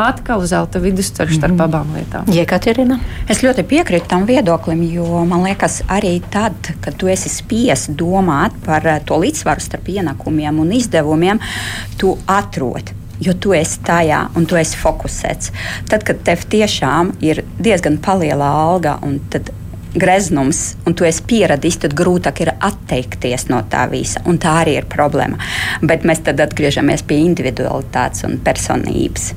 [0.01, 1.64] Atkal zelta vidusceļš starp mm -hmm.
[1.64, 2.31] abām lietām.
[2.35, 3.01] Jekaterina?
[3.29, 8.57] Es ļoti piekrītu tam viedoklim, jo man liekas, arī tad, kad tu esi spiests domāt
[8.66, 11.41] par eh, to līdzsvaru starp ienākumiem un izdevumiem,
[11.99, 15.53] tu atrodi jo tu esi tajā un tu esi fokusēts.
[15.91, 19.53] Tad, kad tev tiešām ir diezgan liela alga, un tad
[19.95, 24.22] greznums, un tu esi pieradis, tad grūtāk ir atteikties no tā visa.
[24.41, 25.41] Tā arī ir problēma.
[25.82, 29.32] Bet mēs tad atgriežamies pie individualitātes un personības.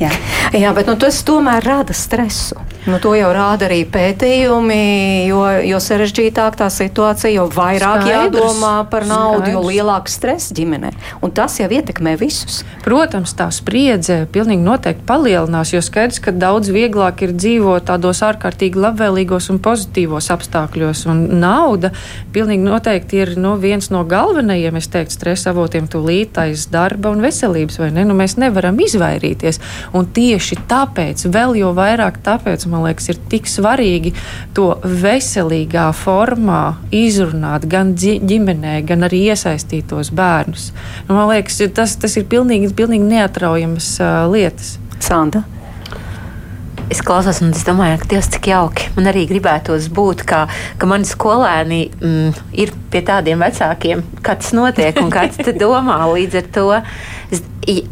[0.00, 0.12] Jā,
[0.52, 2.60] Jā bet nu, tas tomēr rada stresu.
[2.86, 8.12] Nu, to jau rāda arī pētījumi, jo, jo sarežģītāk tā situācija, jo vairāk Skaidrs.
[8.14, 9.54] jādomā par naudu, Skaidrs.
[9.56, 10.92] jo lielāks stress ģimenē.
[11.18, 12.60] Un tas jau ietekmē visus.
[12.84, 18.78] Protams, tā spriedze pilnīgi noteikti palielinās, jo skaidrs, ka daudz vieglāk ir dzīvot tādos ārkārtīgi
[18.78, 21.02] labvēlīgos un pozitīvos apstākļos.
[21.10, 21.90] Un nauda
[22.34, 27.26] pilnīgi noteikti ir no viens no galvenajiem, es teiktu, stresa avotiem tūlīt aiz darba un
[27.26, 28.06] veselības, vai ne?
[28.06, 29.58] Nu, mēs nevaram izvairīties.
[29.98, 34.12] Un tieši tāpēc, vēl jo vairāk tāpēc, man liekas, ir tik svarīgi
[34.56, 36.62] to veselīgā formā
[36.94, 40.70] izrunāt gan ģimenē, gan arī iesaistītos bērnus.
[41.08, 44.76] Nu, man liekas, tas, tas ir pilnīgi, pilnīgi neatraujamas uh, lietas.
[45.02, 45.44] Santa.
[46.86, 48.84] Es klausos, un es domāju, ka Dievs cik jauki.
[48.94, 50.44] Man arī gribētos būt, kā,
[50.78, 55.98] ka mani skolēni mm, ir pie tādiem vecākiem, kā tas notiek un kā tas domā.
[56.12, 56.66] Līdz ar to
[57.34, 57.42] es,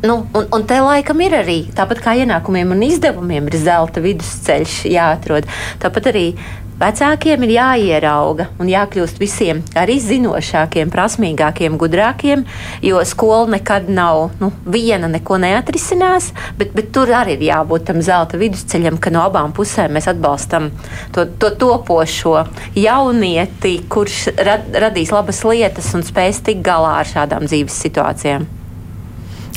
[0.04, 4.84] nu, un, un te laikam ir arī tāpat kā ienākumiem un izdevumiem ir zelta vidusceļš
[4.92, 5.50] jāatrod.
[5.82, 6.28] Tāpat arī
[6.74, 12.42] Vecākiem ir jāierauga un jākļūst visiem arī zinošākiem, prasmīgākiem, gudrākiem,
[12.82, 18.02] jo skola nekad nav nu, viena, neko neatrisinās, bet, bet tur arī ir jābūt tam
[18.02, 20.72] zelta vidusceļam, ka no abām pusēm mēs atbalstam
[21.14, 22.40] to, to topošo
[22.74, 28.50] jaunieti, kurš rad, radīs labas lietas un spēs tikt galā ar šādām dzīves situācijām.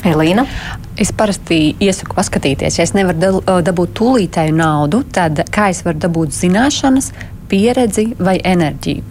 [0.06, 0.44] Elīna?
[0.98, 6.34] Es parasti iesaku paskatīties, ja es nevaru dabūt tūlītēju naudu, tad kā es varu dabūt
[6.36, 7.12] zināšanas,
[7.48, 9.04] pieredzi vai enerģiju.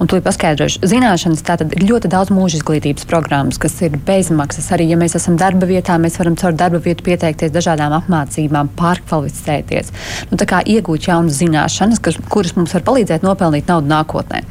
[0.00, 0.82] Un to ir paskaidrojuši.
[0.90, 4.70] Zināšanas tātad ir ļoti daudz mūža izglītības programmas, kas ir bezmaksas.
[4.74, 9.92] Arī, ja mēs esam darba vietā, mēs varam caur darba vietu pieteikties dažādām apmācībām, pārkvalificēties.
[10.30, 14.42] Nu, tā kā iegūt jaunas zināšanas, kas, kuras mums var palīdzēt nopelnīt naudu nākotnē.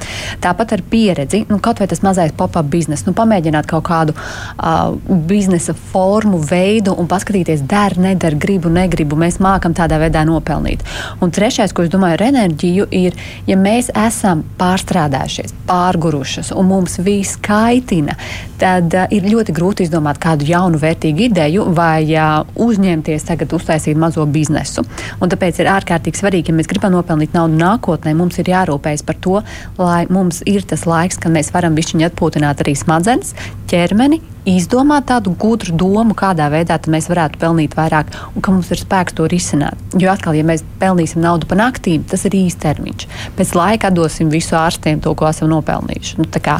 [0.44, 4.96] Tāpat ar pieredzi, nu, kaut vai tas mazais pop-up bizness, nu, pamēģināt kaut kādu uh,
[5.30, 9.18] biznesa formu, veidu un paskatīties, der, neder, gribu, negribu.
[9.20, 10.84] Mēs mākam tādā veidā nopelnīt.
[11.24, 13.18] Un trešais, ko es domāju ar enerģiju, ir
[13.48, 18.16] ja mēs esam pārstrādājušies, pārgurušas un mums viss kaitina,
[18.60, 24.00] tad uh, ir ļoti grūti izdomāt kādu jaunu, vērtīgu ideju vai uh, uzņemties tagad uztaisīt
[24.00, 24.84] mazo biznesu.
[25.20, 29.20] Un tāpēc ir ārkārtīgi svarīgi, ja mēs gribam nopelnīt naudu nākotnē, mums ir jārūpējas par
[29.24, 29.40] to,
[29.80, 33.36] lai mums ir tas laiks, kad mēs varam višķiņi atpūtināt arī smadzenes,
[33.70, 38.84] ķermeni, izdomāt tādu gudru domu, kādā veidā mēs varētu pelnīt vairāk, un ka mums ir
[38.84, 39.80] spēks to risināt.
[40.00, 43.08] Jo atkal, ja mēs pelnīsim naudu pa naktīm, tas ir īstermiņš.
[43.38, 46.20] Pēc laika dosim visu ārstiem to, ko esam nopelnījuši.
[46.22, 46.60] Nu, kā,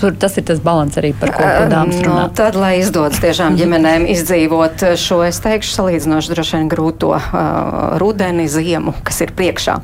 [0.00, 2.26] tur tas ir tas līdzsvars arī par ko dāmas runā.
[2.26, 7.96] No, tad, lai izdodas tiešām ģimenēm izdzīvot šo, es teikšu, salīdzinoši droši vien grūto uh,
[8.00, 9.78] rudeni, ziemu, kas ir priekšā.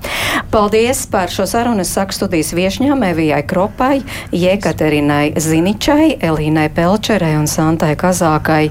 [0.52, 1.82] Paldies par šo sarunu.
[1.82, 4.02] Es saku studijas viešņām Evijai Kropai,
[4.32, 8.70] Jekaterinai Ziničai, Elīnai Pelčerai un Santai Kazākai.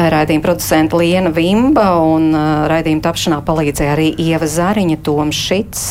[0.00, 2.30] Raidījuma producenta Liena Vimba un
[2.70, 5.88] raidījuma tapšanā palīdzēja arī Ieva Zariņa, Toms Šits,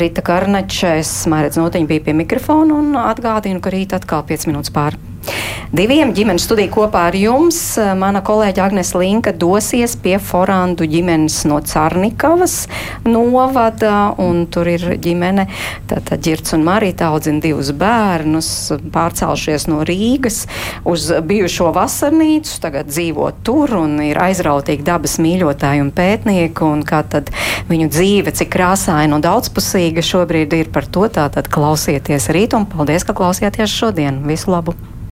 [0.00, 5.13] Rita Karnačs, Mairedz Notiņa bija pie mikrofona un atgādinu, ka rīt atkal 5 minūtes pāri.
[5.74, 7.56] Diviem ģimenes studiju kopā ar jums
[7.98, 12.68] mana kolēģa Agnes Linka dosies pie Forandu ģimenes no Carnikavas
[13.08, 15.48] novada, un tur ir ģimene,
[15.90, 18.52] tātad Girts un Marita audzina divus bērnus,
[18.94, 20.44] pārcēlušies no Rīgas
[20.86, 27.02] uz bijušo vasarnīcu, tagad dzīvo tur un ir aizrautīgi dabas mīļotāji un pētnieki, un kā
[27.02, 27.34] tad
[27.66, 33.02] viņu dzīve, cik krāsaina un daudzpusīga šobrīd ir par to, tātad klausieties rīt, un paldies,
[33.02, 34.22] ka klausieties šodien.
[34.30, 34.78] Visu labu!